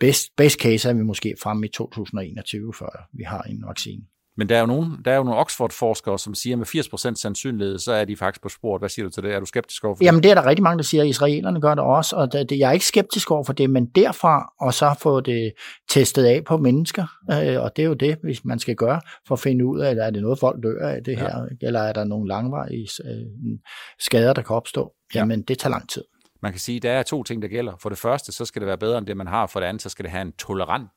best, 0.00 0.36
best 0.36 0.60
case 0.60 0.88
er 0.88 0.92
vi 0.92 1.02
måske 1.02 1.34
fremme 1.42 1.66
i 1.66 1.68
2021, 1.68 2.74
før 2.78 3.08
vi 3.12 3.22
har 3.22 3.42
en 3.42 3.64
vaccine. 3.66 4.02
Men 4.38 4.48
der 4.48 4.56
er 4.56 4.60
jo 4.60 4.66
nogle, 4.66 4.86
der 5.04 5.12
er 5.12 5.16
jo 5.16 5.22
nogle 5.22 5.40
Oxford-forskere, 5.40 6.18
som 6.18 6.34
siger, 6.34 6.54
at 6.54 6.58
med 6.58 6.66
80% 6.66 7.14
sandsynlighed, 7.14 7.78
så 7.78 7.92
er 7.92 8.04
de 8.04 8.16
faktisk 8.16 8.42
på 8.42 8.48
sporet. 8.48 8.80
Hvad 8.80 8.88
siger 8.88 9.06
du 9.06 9.10
til 9.10 9.22
det? 9.22 9.34
Er 9.34 9.40
du 9.40 9.46
skeptisk 9.46 9.84
over 9.84 9.94
for 9.94 9.98
det? 9.98 10.06
Jamen, 10.06 10.22
det 10.22 10.30
er 10.30 10.34
der 10.34 10.46
rigtig 10.46 10.62
mange, 10.62 10.78
der 10.78 10.84
siger. 10.84 11.02
Israelerne 11.02 11.60
gør 11.60 11.74
det 11.74 11.84
også, 11.84 12.16
og 12.16 12.32
det, 12.32 12.58
jeg 12.58 12.68
er 12.68 12.72
ikke 12.72 12.86
skeptisk 12.86 13.30
over 13.30 13.44
for 13.44 13.52
det, 13.52 13.70
men 13.70 13.86
derfra 13.86 14.52
og 14.60 14.74
så 14.74 14.94
få 15.02 15.20
det 15.20 15.52
testet 15.90 16.24
af 16.24 16.44
på 16.44 16.56
mennesker, 16.56 17.06
øh, 17.30 17.62
og 17.62 17.76
det 17.76 17.82
er 17.82 17.86
jo 17.86 17.94
det, 17.94 18.16
hvis 18.22 18.44
man 18.44 18.58
skal 18.58 18.74
gøre, 18.74 19.00
for 19.28 19.34
at 19.34 19.40
finde 19.40 19.66
ud 19.66 19.80
af, 19.80 19.94
er 19.94 20.10
det 20.10 20.22
noget, 20.22 20.38
folk 20.38 20.62
dør 20.62 20.88
af 20.88 21.04
det 21.04 21.12
ja. 21.12 21.18
her, 21.18 21.46
eller 21.62 21.80
er 21.80 21.92
der 21.92 22.04
nogle 22.04 22.28
langvarige 22.28 22.88
øh, 23.04 23.58
skader, 23.98 24.32
der 24.32 24.42
kan 24.42 24.56
opstå? 24.56 24.92
Jamen, 25.14 25.38
ja. 25.38 25.44
det 25.48 25.58
tager 25.58 25.70
lang 25.70 25.88
tid. 25.88 26.04
Man 26.42 26.52
kan 26.52 26.60
sige, 26.60 26.76
at 26.76 26.82
der 26.82 26.90
er 26.90 27.02
to 27.02 27.22
ting, 27.22 27.42
der 27.42 27.48
gælder. 27.48 27.76
For 27.76 27.88
det 27.88 27.98
første, 27.98 28.32
så 28.32 28.44
skal 28.44 28.60
det 28.60 28.66
være 28.66 28.78
bedre 28.78 28.98
end 28.98 29.06
det, 29.06 29.16
man 29.16 29.26
har. 29.26 29.46
For 29.46 29.60
det 29.60 29.66
andet, 29.66 29.82
så 29.82 29.88
skal 29.88 30.02
det 30.02 30.10
have 30.12 30.22
en 30.22 30.32
tolerant 30.32 30.88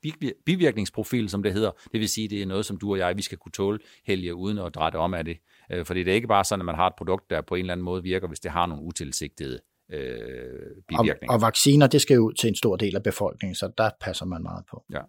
bivirkningsprofil, 0.45 1.29
som 1.29 1.43
det 1.43 1.53
hedder. 1.53 1.71
Det 1.91 1.99
vil 1.99 2.09
sige, 2.09 2.27
det 2.27 2.41
er 2.41 2.45
noget, 2.45 2.65
som 2.65 2.77
du 2.77 2.91
og 2.91 2.97
jeg, 2.97 3.17
vi 3.17 3.21
skal 3.21 3.37
kunne 3.37 3.51
tåle 3.51 3.79
helge 4.05 4.35
uden 4.35 4.57
at 4.57 4.75
dreje 4.75 4.95
om 4.95 5.13
af 5.13 5.25
det. 5.25 5.37
Øh, 5.71 5.85
fordi 5.85 6.03
det 6.03 6.11
er 6.11 6.15
ikke 6.15 6.27
bare 6.27 6.43
sådan, 6.43 6.61
at 6.61 6.65
man 6.65 6.75
har 6.75 6.87
et 6.87 6.93
produkt, 6.97 7.29
der 7.29 7.41
på 7.41 7.55
en 7.55 7.59
eller 7.59 7.73
anden 7.73 7.85
måde 7.85 8.03
virker, 8.03 8.27
hvis 8.27 8.39
det 8.39 8.51
har 8.51 8.65
nogle 8.65 8.83
utilsigtede 8.83 9.59
øh, 9.91 9.99
bivirkninger. 10.87 11.29
Og, 11.29 11.35
og 11.35 11.41
vacciner, 11.41 11.87
det 11.87 12.01
skal 12.01 12.15
jo 12.15 12.21
ud 12.27 12.33
til 12.33 12.47
en 12.47 12.55
stor 12.55 12.75
del 12.75 12.95
af 12.95 13.03
befolkningen, 13.03 13.55
så 13.55 13.71
der 13.77 13.89
passer 14.01 14.25
man 14.25 14.43
meget 14.43 14.63
på. 14.71 14.83
Ja. 14.93 15.01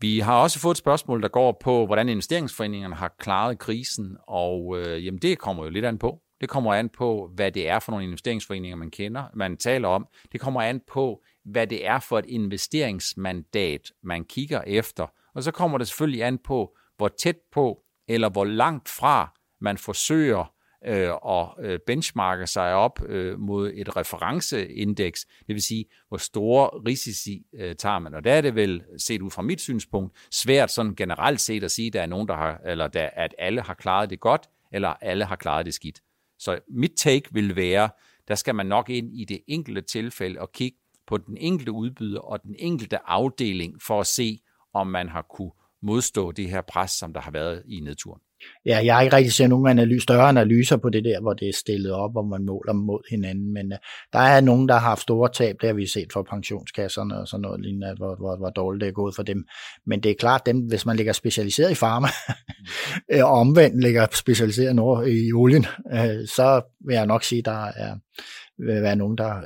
Vi 0.00 0.18
har 0.18 0.42
også 0.42 0.58
fået 0.58 0.74
et 0.74 0.78
spørgsmål, 0.78 1.22
der 1.22 1.28
går 1.28 1.58
på, 1.60 1.86
hvordan 1.86 2.08
investeringsforeningerne 2.08 2.94
har 2.94 3.14
klaret 3.18 3.58
krisen, 3.58 4.16
og 4.28 4.78
øh, 4.78 5.06
jamen 5.06 5.18
det 5.18 5.38
kommer 5.38 5.64
jo 5.64 5.70
lidt 5.70 5.84
an 5.84 5.98
på. 5.98 6.20
Det 6.42 6.50
kommer 6.50 6.74
an 6.74 6.88
på, 6.88 7.30
hvad 7.34 7.52
det 7.52 7.68
er 7.68 7.78
for 7.78 7.92
nogle 7.92 8.04
investeringsforeninger, 8.04 8.76
man 8.76 8.90
kender, 8.90 9.24
man 9.34 9.56
taler 9.56 9.88
om. 9.88 10.06
Det 10.32 10.40
kommer 10.40 10.62
an 10.62 10.80
på, 10.86 11.22
hvad 11.44 11.66
det 11.66 11.86
er 11.86 11.98
for 11.98 12.18
et 12.18 12.24
investeringsmandat, 12.28 13.92
man 14.02 14.24
kigger 14.24 14.62
efter. 14.66 15.06
Og 15.34 15.42
så 15.42 15.50
kommer 15.50 15.78
det 15.78 15.88
selvfølgelig 15.88 16.24
an 16.24 16.38
på, 16.38 16.76
hvor 16.96 17.08
tæt 17.08 17.36
på 17.52 17.82
eller 18.08 18.28
hvor 18.28 18.44
langt 18.44 18.88
fra 18.88 19.32
man 19.60 19.78
forsøger 19.78 20.54
øh, 20.86 21.10
at 21.28 21.48
øh, 21.60 21.78
benchmarke 21.86 22.46
sig 22.46 22.74
op 22.74 23.02
øh, 23.06 23.38
mod 23.38 23.72
et 23.74 23.96
referenceindeks, 23.96 25.26
det 25.46 25.54
vil 25.54 25.62
sige, 25.62 25.84
hvor 26.08 26.16
store 26.16 26.68
risici 26.86 27.42
øh, 27.54 27.74
tager 27.74 27.98
man. 27.98 28.14
Og 28.14 28.24
der 28.24 28.32
er 28.32 28.40
det 28.40 28.54
vel, 28.54 28.82
set 28.98 29.22
ud 29.22 29.30
fra 29.30 29.42
mit 29.42 29.60
synspunkt, 29.60 30.16
svært 30.30 30.70
sådan 30.70 30.94
generelt 30.94 31.40
set 31.40 31.64
at 31.64 31.70
sige, 31.70 31.90
der 31.90 32.02
er 32.02 32.06
nogen, 32.06 32.28
der 32.28 32.36
har, 32.36 32.60
eller 32.66 32.86
der, 32.86 33.10
at 33.12 33.34
alle 33.38 33.60
har 33.60 33.74
klaret 33.74 34.10
det 34.10 34.20
godt, 34.20 34.48
eller 34.72 34.88
alle 34.88 35.24
har 35.24 35.36
klaret 35.36 35.66
det 35.66 35.74
skidt. 35.74 36.00
Så 36.42 36.58
mit 36.68 36.92
take 36.96 37.28
vil 37.32 37.56
være, 37.56 37.90
der 38.28 38.34
skal 38.34 38.54
man 38.54 38.66
nok 38.66 38.90
ind 38.90 39.14
i 39.14 39.24
det 39.24 39.40
enkelte 39.46 39.80
tilfælde 39.80 40.40
og 40.40 40.52
kigge 40.52 40.78
på 41.06 41.18
den 41.18 41.36
enkelte 41.36 41.72
udbyder 41.72 42.20
og 42.20 42.42
den 42.42 42.56
enkelte 42.58 43.08
afdeling 43.08 43.82
for 43.82 44.00
at 44.00 44.06
se, 44.06 44.40
om 44.72 44.86
man 44.86 45.08
har 45.08 45.22
kunne 45.22 45.50
modstå 45.82 46.32
det 46.32 46.50
her 46.50 46.62
pres, 46.62 46.90
som 46.90 47.12
der 47.12 47.20
har 47.20 47.30
været 47.30 47.62
i 47.66 47.80
nedturen. 47.80 48.20
Ja, 48.66 48.80
jeg 48.84 48.94
har 48.94 49.02
ikke 49.02 49.16
rigtig 49.16 49.32
set 49.32 49.48
nogen 49.48 49.66
analyse, 49.66 50.02
større 50.02 50.28
analyser 50.28 50.76
på 50.76 50.90
det 50.90 51.04
der, 51.04 51.20
hvor 51.20 51.32
det 51.32 51.48
er 51.48 51.52
stillet 51.52 51.92
op, 51.92 52.12
hvor 52.12 52.22
man 52.22 52.44
måler 52.44 52.72
mod 52.72 53.10
hinanden, 53.10 53.52
men 53.52 53.72
uh, 53.72 53.78
der 54.12 54.18
er 54.18 54.40
nogen, 54.40 54.68
der 54.68 54.74
har 54.74 54.88
haft 54.88 55.02
store 55.02 55.28
tab, 55.32 55.56
det 55.60 55.68
har 55.68 55.74
vi 55.74 55.86
set 55.86 56.12
for 56.12 56.22
pensionskasserne 56.22 57.20
og 57.20 57.28
sådan 57.28 57.42
noget 57.42 57.60
lignende, 57.60 57.94
hvor, 57.96 58.16
hvor, 58.16 58.36
hvor 58.36 58.50
dårligt 58.50 58.80
det 58.80 58.88
er 58.88 58.92
gået 58.92 59.14
for 59.14 59.22
dem. 59.22 59.44
Men 59.86 60.02
det 60.02 60.10
er 60.10 60.14
klart, 60.14 60.46
dem, 60.46 60.58
hvis 60.58 60.86
man 60.86 60.96
ligger 60.96 61.12
specialiseret 61.12 61.70
i 61.70 61.74
farma, 61.74 62.08
øh, 63.12 63.24
og 63.24 63.30
omvendt 63.30 63.82
ligger 63.82 64.06
specialiseret 64.12 64.76
nord 64.76 65.04
øh, 65.04 65.14
i 65.14 65.32
olien, 65.32 65.66
uh, 65.92 66.26
så 66.36 66.62
vil 66.86 66.94
jeg 66.94 67.06
nok 67.06 67.24
sige, 67.24 67.42
der 67.42 67.64
er, 67.66 67.96
vil 68.58 68.82
være 68.82 68.96
nogen, 68.96 69.18
der, 69.18 69.36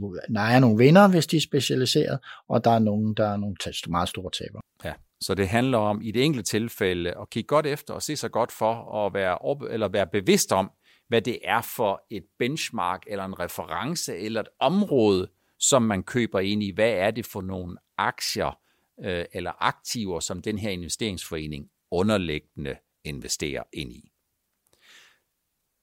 uh, 0.00 0.14
der 0.34 0.40
er 0.40 0.58
nogle 0.58 0.78
vinder, 0.78 1.08
hvis 1.08 1.26
de 1.26 1.36
er 1.36 1.40
specialiseret, 1.40 2.18
og 2.48 2.64
der 2.64 2.70
er 2.70 2.78
nogen, 2.78 3.14
der 3.16 3.26
er 3.32 3.36
nogle 3.36 3.56
meget 3.88 4.08
store 4.08 4.30
taber. 4.30 4.60
Ja, 4.84 4.92
så 5.20 5.34
det 5.34 5.48
handler 5.48 5.78
om 5.78 6.02
i 6.02 6.10
det 6.10 6.24
enkelte 6.24 6.50
tilfælde 6.50 7.14
at 7.20 7.30
kigge 7.30 7.46
godt 7.46 7.66
efter 7.66 7.94
og 7.94 8.02
se 8.02 8.16
sig 8.16 8.30
godt 8.30 8.52
for 8.52 9.06
at 9.06 9.14
være, 9.14 9.38
op, 9.38 9.62
eller 9.62 9.88
være 9.88 10.06
bevidst 10.06 10.52
om, 10.52 10.70
hvad 11.08 11.22
det 11.22 11.38
er 11.44 11.62
for 11.76 12.06
et 12.10 12.24
benchmark 12.38 13.02
eller 13.06 13.24
en 13.24 13.40
reference 13.40 14.16
eller 14.16 14.40
et 14.40 14.48
område, 14.60 15.30
som 15.58 15.82
man 15.82 16.02
køber 16.02 16.40
ind 16.40 16.62
i. 16.62 16.70
Hvad 16.74 16.90
er 16.90 17.10
det 17.10 17.26
for 17.26 17.40
nogle 17.40 17.76
aktier 17.98 18.58
øh, 19.04 19.24
eller 19.32 19.52
aktiver, 19.60 20.20
som 20.20 20.42
den 20.42 20.58
her 20.58 20.70
investeringsforening 20.70 21.66
underliggende 21.90 22.76
investerer 23.04 23.62
ind 23.72 23.92
i. 23.92 24.12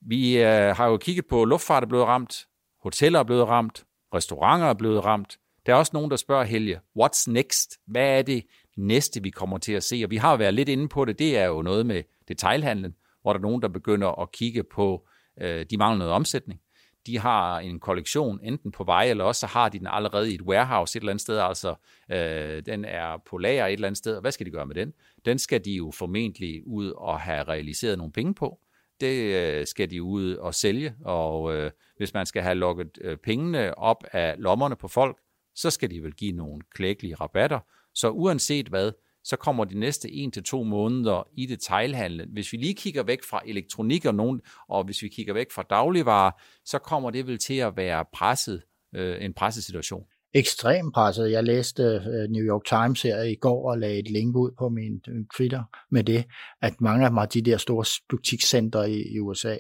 Vi 0.01 0.37
øh, 0.37 0.75
har 0.75 0.87
jo 0.87 0.97
kigget 0.97 1.27
på, 1.27 1.45
luftfart 1.45 1.83
er 1.83 1.87
blevet 1.87 2.05
ramt, 2.05 2.47
hoteller 2.83 3.19
er 3.19 3.23
blevet 3.23 3.47
ramt, 3.47 3.85
restauranter 4.13 4.67
er 4.67 4.73
blevet 4.73 5.05
ramt. 5.05 5.37
Der 5.65 5.73
er 5.73 5.77
også 5.77 5.91
nogen, 5.93 6.11
der 6.11 6.17
spørger 6.17 6.43
Helge, 6.43 6.79
what's 6.99 7.31
next? 7.31 7.79
Hvad 7.87 8.17
er 8.17 8.21
det 8.21 8.45
næste, 8.77 9.23
vi 9.23 9.29
kommer 9.29 9.57
til 9.57 9.73
at 9.73 9.83
se? 9.83 10.01
Og 10.03 10.11
vi 10.11 10.17
har 10.17 10.37
været 10.37 10.53
lidt 10.53 10.69
inde 10.69 10.87
på 10.87 11.05
det, 11.05 11.19
det 11.19 11.37
er 11.37 11.45
jo 11.45 11.61
noget 11.61 11.85
med 11.85 12.03
detailhandlen, 12.27 12.95
hvor 13.21 13.33
der 13.33 13.39
er 13.39 13.41
nogen, 13.41 13.61
der 13.61 13.67
begynder 13.67 14.21
at 14.21 14.31
kigge 14.31 14.63
på, 14.63 15.07
øh, 15.41 15.65
de 15.69 15.77
mangler 15.77 15.97
noget 15.97 16.13
omsætning. 16.13 16.61
De 17.05 17.19
har 17.19 17.59
en 17.59 17.79
kollektion 17.79 18.39
enten 18.43 18.71
på 18.71 18.83
vej, 18.83 19.09
eller 19.09 19.23
også 19.23 19.39
så 19.39 19.47
har 19.47 19.69
de 19.69 19.79
den 19.79 19.87
allerede 19.87 20.31
i 20.31 20.35
et 20.35 20.41
warehouse 20.41 20.97
et 20.97 21.01
eller 21.01 21.11
andet 21.11 21.21
sted, 21.21 21.39
altså 21.39 21.75
øh, 22.11 22.65
den 22.65 22.85
er 22.85 23.17
på 23.29 23.37
lager 23.37 23.65
et 23.65 23.73
eller 23.73 23.87
andet 23.87 23.97
sted, 23.97 24.15
og 24.15 24.21
hvad 24.21 24.31
skal 24.31 24.45
de 24.45 24.51
gøre 24.51 24.65
med 24.65 24.75
den? 24.75 24.93
Den 25.25 25.39
skal 25.39 25.65
de 25.65 25.71
jo 25.71 25.91
formentlig 25.91 26.67
ud 26.67 26.91
og 26.91 27.19
have 27.19 27.43
realiseret 27.43 27.97
nogle 27.97 28.13
penge 28.13 28.33
på. 28.33 28.59
Det 29.01 29.35
øh, 29.35 29.67
skal 29.67 29.89
de 29.91 30.03
ud 30.03 30.35
og 30.35 30.55
sælge, 30.55 30.95
og 31.05 31.55
øh, 31.55 31.71
hvis 31.97 32.13
man 32.13 32.25
skal 32.25 32.43
have 32.43 32.55
lukket 32.55 32.97
øh, 33.01 33.17
pengene 33.17 33.77
op 33.77 34.03
af 34.11 34.35
lommerne 34.37 34.75
på 34.75 34.87
folk, 34.87 35.17
så 35.55 35.69
skal 35.69 35.91
de 35.91 36.03
vel 36.03 36.13
give 36.13 36.31
nogle 36.31 36.61
klækkelige 36.75 37.15
rabatter. 37.15 37.59
Så 37.97 38.09
uanset 38.09 38.67
hvad, 38.67 38.91
så 39.23 39.35
kommer 39.35 39.65
de 39.65 39.79
næste 39.79 40.11
en 40.11 40.31
til 40.31 40.43
to 40.43 40.63
måneder 40.63 41.27
i 41.37 41.45
detailhandlen. 41.45 42.29
Hvis 42.33 42.53
vi 42.53 42.57
lige 42.57 42.73
kigger 42.73 43.03
væk 43.03 43.23
fra 43.23 43.41
elektronik 43.45 44.05
og, 44.05 44.15
nogen, 44.15 44.41
og 44.69 44.83
hvis 44.83 45.03
vi 45.03 45.07
kigger 45.07 45.33
væk 45.33 45.51
fra 45.51 45.63
dagligvarer, 45.69 46.31
så 46.65 46.79
kommer 46.79 47.11
det 47.11 47.27
vel 47.27 47.37
til 47.37 47.53
at 47.53 47.77
være 47.77 48.05
presset, 48.13 48.61
øh, 48.95 49.25
en 49.25 49.33
presset 49.33 49.63
situation. 49.63 50.03
Ekstremt 50.33 50.93
presset. 50.93 51.31
Jeg 51.31 51.43
læste 51.43 51.83
øh, 51.83 52.29
New 52.29 52.43
York 52.43 52.65
Times 52.65 53.01
her 53.01 53.21
i 53.21 53.35
går 53.35 53.71
og 53.71 53.77
lagde 53.77 53.99
et 53.99 54.11
link 54.11 54.35
ud 54.35 54.51
på 54.59 54.69
min 54.69 55.01
øh, 55.07 55.25
Twitter 55.37 55.63
med 55.91 56.03
det, 56.03 56.25
at 56.61 56.81
mange 56.81 57.21
af 57.21 57.29
de 57.29 57.41
der 57.41 57.57
store 57.57 57.85
butikscenter 58.09 58.83
i, 58.83 59.01
i 59.15 59.19
USA, 59.19 59.57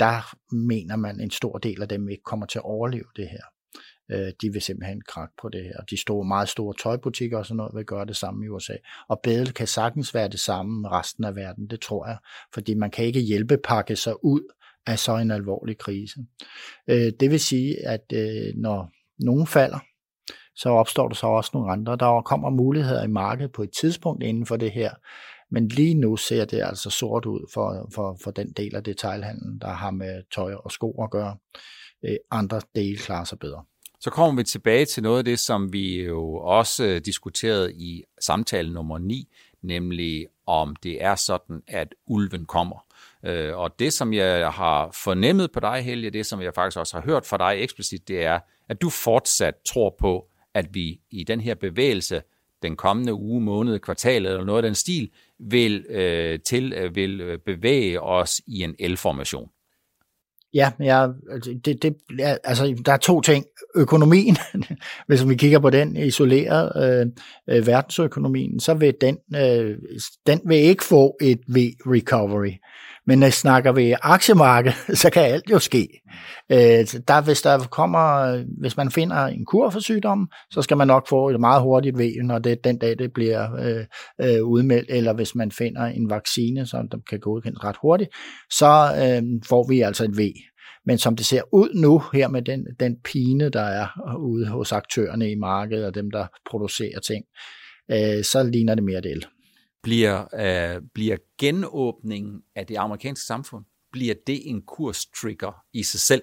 der 0.00 0.34
mener 0.54 0.96
man, 0.96 1.20
en 1.20 1.30
stor 1.30 1.58
del 1.58 1.82
af 1.82 1.88
dem 1.88 2.08
ikke 2.08 2.22
kommer 2.22 2.46
til 2.46 2.58
at 2.58 2.64
overleve 2.64 3.06
det 3.16 3.28
her 3.28 3.51
øh, 4.12 4.32
de 4.42 4.52
vil 4.52 4.62
simpelthen 4.62 5.00
krakke 5.08 5.34
på 5.42 5.48
det 5.48 5.64
her. 5.64 5.84
De 5.90 6.00
store, 6.00 6.24
meget 6.24 6.48
store 6.48 6.74
tøjbutikker 6.82 7.38
og 7.38 7.46
sådan 7.46 7.56
noget 7.56 7.74
vil 7.74 7.84
gøre 7.84 8.06
det 8.06 8.16
samme 8.16 8.44
i 8.44 8.48
USA. 8.48 8.76
Og 9.08 9.20
bedel 9.22 9.52
kan 9.52 9.66
sagtens 9.66 10.14
være 10.14 10.28
det 10.28 10.40
samme 10.40 10.80
med 10.80 10.90
resten 10.90 11.24
af 11.24 11.36
verden, 11.36 11.66
det 11.66 11.80
tror 11.80 12.06
jeg. 12.06 12.16
Fordi 12.54 12.74
man 12.74 12.90
kan 12.90 13.04
ikke 13.04 13.20
hjælpe 13.20 13.58
pakke 13.64 13.96
sig 13.96 14.24
ud 14.24 14.52
af 14.86 14.98
så 14.98 15.16
en 15.16 15.30
alvorlig 15.30 15.78
krise. 15.78 16.20
Øh, 16.90 17.12
det 17.20 17.30
vil 17.30 17.40
sige, 17.40 17.86
at 17.88 18.04
øh, 18.14 18.54
når 18.56 18.90
nogen 19.18 19.46
falder, 19.46 19.78
så 20.56 20.68
opstår 20.68 21.08
der 21.08 21.14
så 21.14 21.26
også 21.26 21.50
nogle 21.54 21.72
andre. 21.72 21.96
Der 21.96 22.22
kommer 22.22 22.50
muligheder 22.50 23.04
i 23.04 23.08
markedet 23.08 23.52
på 23.52 23.62
et 23.62 23.70
tidspunkt 23.80 24.22
inden 24.22 24.46
for 24.46 24.56
det 24.56 24.70
her, 24.72 24.90
men 25.50 25.68
lige 25.68 25.94
nu 25.94 26.16
ser 26.16 26.44
det 26.44 26.62
altså 26.62 26.90
sort 26.90 27.26
ud 27.26 27.50
for, 27.54 27.90
for, 27.94 28.18
for 28.24 28.30
den 28.30 28.52
del 28.52 28.76
af 28.76 28.84
detailhandlen, 28.84 29.58
der 29.58 29.68
har 29.68 29.90
med 29.90 30.22
tøj 30.34 30.54
og 30.54 30.72
sko 30.72 31.02
at 31.02 31.10
gøre. 31.10 31.36
Øh, 32.04 32.16
andre 32.30 32.60
dele 32.74 32.98
klarer 32.98 33.24
sig 33.24 33.38
bedre. 33.38 33.64
Så 34.02 34.10
kommer 34.10 34.36
vi 34.36 34.44
tilbage 34.44 34.84
til 34.84 35.02
noget 35.02 35.18
af 35.18 35.24
det, 35.24 35.38
som 35.38 35.72
vi 35.72 36.02
jo 36.02 36.34
også 36.34 37.00
diskuterede 37.04 37.72
i 37.72 38.04
samtale 38.20 38.72
nummer 38.72 38.98
9, 38.98 39.28
nemlig 39.62 40.26
om 40.46 40.76
det 40.76 41.04
er 41.04 41.14
sådan, 41.14 41.62
at 41.68 41.94
ulven 42.06 42.44
kommer. 42.44 42.86
Øh, 43.24 43.56
og 43.56 43.78
det, 43.78 43.92
som 43.92 44.12
jeg 44.12 44.52
har 44.52 44.90
fornemmet 45.04 45.52
på 45.52 45.60
dig, 45.60 45.82
Helge, 45.82 46.10
det, 46.10 46.26
som 46.26 46.42
jeg 46.42 46.54
faktisk 46.54 46.78
også 46.78 46.96
har 46.96 47.02
hørt 47.02 47.26
fra 47.26 47.36
dig 47.36 47.62
eksplicit, 47.62 48.08
det 48.08 48.24
er, 48.24 48.40
at 48.68 48.82
du 48.82 48.90
fortsat 48.90 49.54
tror 49.66 49.94
på, 49.98 50.28
at 50.54 50.74
vi 50.74 51.00
i 51.10 51.24
den 51.24 51.40
her 51.40 51.54
bevægelse, 51.54 52.22
den 52.62 52.76
kommende 52.76 53.14
uge, 53.14 53.40
måned, 53.40 53.78
kvartal 53.78 54.26
eller 54.26 54.44
noget 54.44 54.58
af 54.64 54.68
den 54.68 54.74
stil, 54.74 55.10
vil, 55.38 55.86
øh, 55.88 56.40
til, 56.40 56.72
øh, 56.72 56.94
vil 56.94 57.20
øh, 57.20 57.38
bevæge 57.38 58.00
os 58.00 58.40
i 58.46 58.62
en 58.62 58.76
L-formation. 58.92 59.50
Ja, 60.54 60.70
ja 60.80 61.06
altså, 61.32 61.58
det, 61.64 61.82
det, 61.82 61.94
ja, 62.18 62.36
altså, 62.44 62.82
der 62.86 62.92
er 62.92 62.96
to 62.96 63.20
ting. 63.20 63.44
Økonomien, 63.74 64.36
hvis 65.06 65.28
vi 65.28 65.34
kigger 65.34 65.58
på 65.58 65.70
den 65.70 65.96
isoleret, 65.96 66.72
øh, 66.76 67.06
øh, 67.56 67.66
verdensøkonomien, 67.66 68.60
så 68.60 68.74
vil 68.74 68.94
den, 69.00 69.18
øh, 69.36 69.78
den 70.26 70.40
vil 70.46 70.58
ikke 70.58 70.84
få 70.84 71.16
et 71.20 71.40
V-recovery. 71.48 72.52
Men 73.06 73.18
når 73.18 73.30
snakker 73.30 73.72
ved 73.72 73.94
aktiemarkedet, 74.02 74.98
så 75.02 75.10
kan 75.10 75.22
alt 75.22 75.50
jo 75.50 75.58
ske. 75.58 75.88
Øh, 76.52 76.58
der, 77.08 77.24
hvis 77.24 77.42
der 77.42 77.58
kommer, 77.58 78.36
hvis 78.60 78.76
man 78.76 78.90
finder 78.90 79.26
en 79.26 79.44
kur 79.44 79.70
for 79.70 79.80
sygdommen, 79.80 80.28
så 80.50 80.62
skal 80.62 80.76
man 80.76 80.86
nok 80.86 81.08
få 81.08 81.28
et 81.28 81.40
meget 81.40 81.62
hurtigt 81.62 81.98
V, 81.98 82.10
når 82.22 82.38
det 82.38 82.64
den 82.64 82.78
dag 82.78 82.98
det 82.98 83.12
bliver 83.12 83.54
øh, 83.54 83.84
øh, 84.20 84.44
udmeldt, 84.44 84.90
eller 84.90 85.12
hvis 85.12 85.34
man 85.34 85.50
finder 85.50 85.82
en 85.82 86.10
vaccine, 86.10 86.66
som 86.66 86.88
der 86.88 86.98
kan 87.10 87.20
godkendes 87.20 87.64
ret 87.64 87.76
hurtigt, 87.82 88.10
så 88.50 88.94
øh, 88.96 89.22
får 89.48 89.68
vi 89.68 89.80
altså 89.80 90.04
et 90.04 90.18
V. 90.18 90.20
Men 90.86 90.98
som 90.98 91.16
det 91.16 91.26
ser 91.26 91.42
ud 91.52 91.68
nu 91.74 92.02
her 92.12 92.28
med 92.28 92.42
den, 92.42 92.66
den 92.80 92.96
pine, 93.04 93.48
der 93.48 93.62
er 93.62 94.16
ude 94.18 94.48
hos 94.48 94.72
aktørerne 94.72 95.30
i 95.30 95.34
markedet 95.34 95.86
og 95.86 95.94
dem, 95.94 96.10
der 96.10 96.26
producerer 96.50 97.00
ting, 97.00 97.24
øh, 97.90 98.24
så 98.24 98.42
ligner 98.52 98.74
det 98.74 98.84
mere 98.84 99.00
det 99.00 99.10
el 99.10 99.26
bliver, 99.82 100.24
øh, 100.34 100.82
bliver 100.94 101.16
genåbningen 101.38 102.42
af 102.54 102.66
det 102.66 102.76
amerikanske 102.76 103.26
samfund, 103.26 103.64
bliver 103.92 104.14
det 104.26 104.50
en 104.50 104.62
kurstrigger 104.62 105.64
i 105.72 105.82
sig 105.82 106.00
selv? 106.00 106.22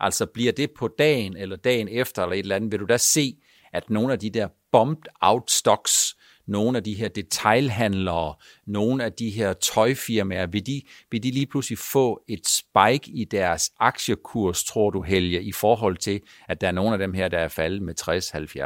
Altså 0.00 0.26
bliver 0.26 0.52
det 0.52 0.70
på 0.70 0.88
dagen 0.88 1.36
eller 1.36 1.56
dagen 1.56 1.88
efter 1.88 2.22
eller 2.22 2.34
et 2.34 2.38
eller 2.38 2.56
andet, 2.56 2.72
vil 2.72 2.80
du 2.80 2.84
da 2.84 2.96
se, 2.96 3.38
at 3.72 3.90
nogle 3.90 4.12
af 4.12 4.18
de 4.18 4.30
der 4.30 4.48
bombed 4.72 5.02
out 5.20 5.50
stocks, 5.50 6.16
nogle 6.46 6.78
af 6.78 6.84
de 6.84 6.94
her 6.94 7.08
detailhandlere, 7.08 8.34
nogle 8.66 9.04
af 9.04 9.12
de 9.12 9.30
her 9.30 9.52
tøjfirmaer, 9.52 10.46
vil 10.46 10.66
de, 10.66 10.82
vil 11.10 11.22
de 11.22 11.30
lige 11.30 11.46
pludselig 11.46 11.78
få 11.78 12.22
et 12.28 12.40
spike 12.46 13.10
i 13.10 13.24
deres 13.24 13.70
aktiekurs, 13.80 14.64
tror 14.64 14.90
du, 14.90 15.02
Helge, 15.02 15.42
i 15.42 15.52
forhold 15.52 15.96
til, 15.96 16.20
at 16.48 16.60
der 16.60 16.68
er 16.68 16.72
nogle 16.72 16.92
af 16.92 16.98
dem 16.98 17.14
her, 17.14 17.28
der 17.28 17.38
er 17.38 17.48
faldet 17.48 17.82
med 17.82 17.94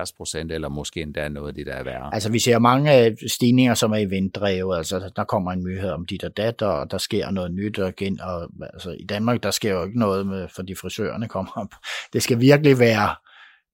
60-70 0.09 0.17
procent, 0.17 0.53
eller 0.53 0.69
måske 0.69 1.03
endda 1.03 1.29
noget 1.29 1.49
af 1.49 1.55
det, 1.55 1.67
der 1.67 1.73
er 1.73 1.85
værre? 1.85 2.15
Altså, 2.15 2.33
vi 2.33 2.39
ser 2.39 2.59
mange 2.59 3.07
øh, 3.07 3.17
stigninger, 3.27 3.75
som 3.75 3.93
er 3.93 3.97
eventdrevet. 3.97 4.77
Altså, 4.77 5.11
der 5.17 5.25
kommer 5.25 5.53
en 5.53 5.65
nyhed 5.65 5.91
om 5.91 6.07
dit 6.07 6.25
og 6.25 6.37
dat, 6.37 6.63
og 6.63 6.91
der 6.91 6.99
sker 6.99 7.31
noget 7.31 7.55
nyt 7.55 7.79
og 7.79 7.89
igen. 7.89 8.21
Og, 8.21 8.49
altså, 8.75 8.91
I 8.91 9.05
Danmark, 9.05 9.43
der 9.43 9.51
sker 9.51 9.73
jo 9.73 9.85
ikke 9.85 9.99
noget 9.99 10.27
med, 10.27 10.49
for 10.49 10.63
de 10.63 10.77
frisørerne 10.77 11.29
kommer 11.29 11.53
op. 11.57 11.75
Det 12.13 12.23
skal 12.23 12.41
virkelig 12.41 12.79
være 12.79 13.15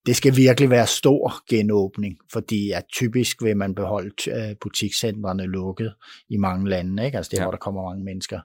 det 0.06 0.16
skal 0.16 0.36
virkelig 0.36 0.70
være 0.70 0.86
stor 0.86 1.34
genåbning, 1.48 2.18
fordi 2.32 2.70
at 2.70 2.84
typisk 2.92 3.42
vil 3.42 3.56
man 3.56 3.74
beholde 3.74 4.30
øh, 4.30 4.56
butikscentrene 4.60 5.46
lukket 5.46 5.94
i 6.28 6.36
mange 6.36 6.68
lande, 6.68 7.04
ikke? 7.04 7.16
altså 7.16 7.30
det 7.30 7.38
ja. 7.38 7.42
hvor 7.42 7.50
der 7.50 7.58
kommer 7.58 7.82
mange 7.82 8.04
mennesker. 8.04 8.40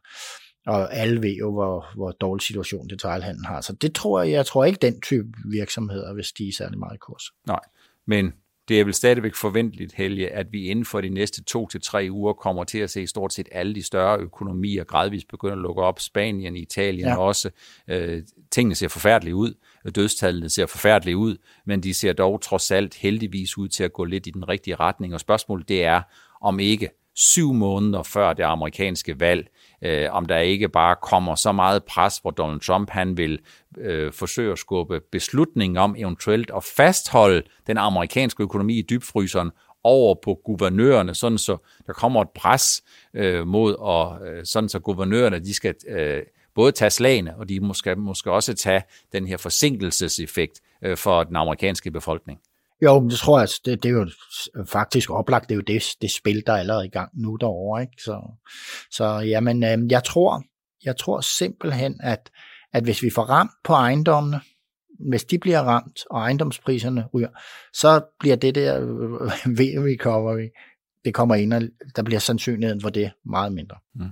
Og 0.67 0.95
alle 0.95 1.21
ved 1.21 1.35
jo, 1.35 1.51
hvor, 1.51 1.85
hvor 1.95 2.11
dårlig 2.11 2.41
situation 2.41 2.87
detaljhandlen 2.87 3.45
har. 3.45 3.61
Så 3.61 3.73
det 3.73 3.95
tror 3.95 4.23
jeg, 4.23 4.31
jeg 4.31 4.45
tror 4.45 4.65
ikke, 4.65 4.79
den 4.81 5.01
type 5.01 5.27
virksomheder 5.51 6.13
vil 6.13 6.23
stige 6.23 6.55
særlig 6.55 6.79
meget 6.79 6.95
i 6.95 6.97
kurs. 6.97 7.23
Nej, 7.47 7.59
men 8.07 8.33
det 8.67 8.79
er 8.79 8.83
vel 8.83 8.93
stadigvæk 8.93 9.35
forventeligt, 9.35 9.93
Helge, 9.93 10.29
at 10.29 10.47
vi 10.51 10.63
inden 10.63 10.85
for 10.85 11.01
de 11.01 11.09
næste 11.09 11.43
to 11.43 11.67
til 11.67 11.81
tre 11.81 12.07
uger 12.11 12.33
kommer 12.33 12.63
til 12.63 12.77
at 12.77 12.89
se 12.89 13.07
stort 13.07 13.33
set 13.33 13.49
alle 13.51 13.75
de 13.75 13.83
større 13.83 14.19
økonomier 14.19 14.83
gradvist 14.83 15.27
begynde 15.27 15.53
at 15.53 15.59
lukke 15.59 15.81
op. 15.81 15.99
Spanien, 15.99 16.55
Italien 16.55 17.07
ja. 17.07 17.17
også. 17.17 17.49
Øh, 17.87 18.23
tingene 18.51 18.75
ser 18.75 18.87
forfærdelige 18.87 19.35
ud. 19.35 19.53
Dødstallene 19.95 20.49
ser 20.49 20.65
forfærdelige 20.65 21.17
ud, 21.17 21.37
men 21.65 21.83
de 21.83 21.93
ser 21.93 22.13
dog 22.13 22.41
trods 22.41 22.71
alt 22.71 22.95
heldigvis 22.95 23.57
ud 23.57 23.67
til 23.67 23.83
at 23.83 23.93
gå 23.93 24.03
lidt 24.03 24.27
i 24.27 24.31
den 24.31 24.49
rigtige 24.49 24.75
retning. 24.75 25.13
Og 25.13 25.19
spørgsmålet 25.19 25.69
det 25.69 25.83
er, 25.83 26.01
om 26.41 26.59
ikke 26.59 26.89
syv 27.17 27.53
måneder 27.53 28.03
før 28.03 28.33
det 28.33 28.43
amerikanske 28.43 29.19
valg, 29.19 29.47
øh, 29.81 30.07
om 30.11 30.25
der 30.25 30.37
ikke 30.37 30.69
bare 30.69 30.95
kommer 31.01 31.35
så 31.35 31.51
meget 31.51 31.83
pres, 31.83 32.17
hvor 32.17 32.31
Donald 32.31 32.59
Trump 32.59 32.89
han 32.89 33.17
vil 33.17 33.39
øh, 33.77 34.13
forsøge 34.13 34.51
at 34.51 34.59
skubbe 34.59 34.99
beslutningen 35.11 35.77
om 35.77 35.95
eventuelt 35.97 36.51
at 36.55 36.63
fastholde 36.63 37.43
den 37.67 37.77
amerikanske 37.77 38.43
økonomi 38.43 38.79
i 38.79 38.81
dybfryseren 38.81 39.51
over 39.83 40.15
på 40.23 40.39
guvernørerne, 40.45 41.15
sådan 41.15 41.37
så 41.37 41.57
der 41.87 41.93
kommer 41.93 42.21
et 42.21 42.29
pres 42.35 42.83
øh, 43.13 43.47
mod, 43.47 43.75
og 43.79 44.27
øh, 44.27 44.45
sådan 44.45 44.69
så 44.69 44.79
guvernørerne 44.79 45.39
de 45.39 45.53
skal 45.53 45.75
øh, 45.87 46.21
både 46.55 46.71
tage 46.71 46.89
slagene, 46.89 47.37
og 47.37 47.49
de 47.49 47.59
måske, 47.59 47.95
måske 47.95 48.31
også 48.31 48.53
tage 48.53 48.83
den 49.13 49.27
her 49.27 49.37
forsinkelseseffekt 49.37 50.61
øh, 50.81 50.97
for 50.97 51.23
den 51.23 51.35
amerikanske 51.35 51.91
befolkning. 51.91 52.39
Jo, 52.81 53.09
det 53.09 53.19
tror 53.19 53.37
jeg, 53.37 53.41
altså, 53.41 53.61
det, 53.65 53.83
det 53.83 53.89
er 53.89 53.93
jo 53.93 54.09
faktisk 54.65 55.09
oplagt, 55.09 55.49
det 55.49 55.53
er 55.53 55.57
jo 55.57 55.61
det, 55.61 55.83
det 56.01 56.11
spil, 56.11 56.43
der 56.45 56.53
er 56.53 56.57
allerede 56.57 56.85
i 56.85 56.89
gang 56.89 57.11
nu 57.13 57.35
derovre. 57.35 57.81
Ikke? 57.81 57.93
Så, 58.03 58.21
så 58.91 59.05
jamen, 59.05 59.63
øh, 59.63 59.91
jeg 59.91 60.03
tror, 60.03 60.43
jeg 60.85 60.97
tror 60.97 61.21
simpelthen, 61.21 61.99
at, 62.03 62.29
at 62.73 62.83
hvis 62.83 63.03
vi 63.03 63.09
får 63.09 63.23
ramt 63.23 63.51
på 63.63 63.73
ejendommene, 63.73 64.41
hvis 65.09 65.23
de 65.23 65.39
bliver 65.39 65.59
ramt, 65.59 65.99
og 66.09 66.19
ejendomspriserne 66.19 67.05
ryger, 67.13 67.29
så 67.73 68.01
bliver 68.19 68.35
det 68.35 68.55
der 68.55 68.81
øh, 68.81 69.31
V-recovery, 69.59 70.47
det 71.05 71.13
kommer 71.13 71.35
ind, 71.35 71.53
og 71.53 71.61
der 71.95 72.03
bliver 72.03 72.19
sandsynligheden 72.19 72.81
for 72.81 72.89
det 72.89 73.11
meget 73.25 73.53
mindre. 73.53 73.77
Mm. 73.95 74.09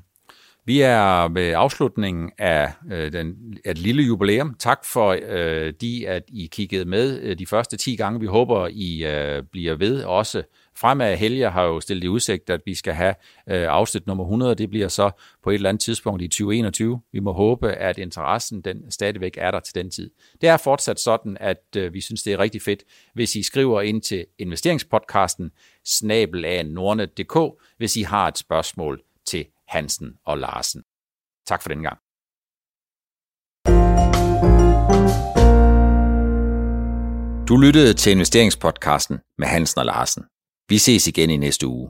Vi 0.68 0.82
er 0.82 1.28
ved 1.28 1.54
afslutningen 1.56 2.32
af, 2.38 2.72
øh, 2.92 3.14
den, 3.14 3.36
et 3.66 3.78
lille 3.78 4.04
jubilæum. 4.04 4.56
Tak 4.60 4.86
for 4.86 5.18
øh, 5.28 5.74
de, 5.82 6.08
at 6.08 6.24
I 6.28 6.46
kiggede 6.52 6.86
med 6.86 7.22
øh, 7.22 7.40
de 7.40 7.46
første 7.46 7.78
10 7.78 7.96
gange. 7.96 8.20
Vi 8.20 8.26
håber, 8.26 8.68
I 8.72 9.06
øh, 9.06 9.44
bliver 9.52 9.76
ved 9.76 10.04
også. 10.04 10.44
Fremad 10.78 11.18
Helge 11.18 11.50
har 11.50 11.64
jo 11.64 11.80
stillet 11.80 12.04
i 12.04 12.08
udsigt, 12.08 12.50
at 12.50 12.62
vi 12.66 12.76
skal 12.76 12.94
have 12.94 13.16
øh, 13.50 13.68
afsnit 13.70 14.08
nummer 14.08 14.24
100. 14.24 14.56
Det 14.56 14.70
bliver 14.70 14.88
så 14.88 15.12
på 15.44 15.50
et 15.50 15.56
eller 15.56 15.70
andet 15.70 15.82
tidspunkt 15.82 16.22
i 16.22 16.28
2021. 16.28 17.02
Vi 17.12 17.20
må 17.20 17.32
håbe, 17.32 17.72
at 17.72 17.98
interessen 17.98 18.62
den 18.62 18.92
stadigvæk 18.92 19.38
er 19.38 19.52
der 19.52 19.60
til 19.60 19.76
den 19.76 19.92
tid. 19.92 20.12
Det 20.42 20.50
er 20.50 20.58
fortsat 20.58 21.00
sådan, 21.00 21.38
at 21.40 21.64
øh, 21.78 21.94
vi 21.94 22.02
synes, 22.02 22.24
det 22.24 22.34
er 22.34 22.40
rigtig 22.40 22.62
fedt, 22.62 22.84
hvis 23.14 23.36
I 23.36 23.44
skriver 23.44 23.82
ind 23.82 24.02
til 24.02 24.26
investeringspodcasten 24.40 25.52
snabelagnordnet.dk, 25.86 27.38
hvis 27.78 27.96
I 27.96 28.02
har 28.02 28.28
et 28.28 28.38
spørgsmål 28.38 29.02
til 29.28 29.46
Hansen 29.68 30.10
og 30.26 30.38
Larsen. 30.38 30.84
Tak 31.48 31.62
for 31.62 31.70
den 31.70 31.82
gang. 31.82 32.00
Du 37.50 37.58
lyttede 37.58 37.94
til 37.94 38.12
investeringspodcasten 38.12 39.20
med 39.38 39.48
Hansen 39.48 39.80
og 39.80 39.86
Larsen. 39.86 40.24
Vi 40.70 40.78
ses 40.78 41.08
igen 41.08 41.30
i 41.30 41.38
næste 41.38 41.68
uge. 41.68 41.90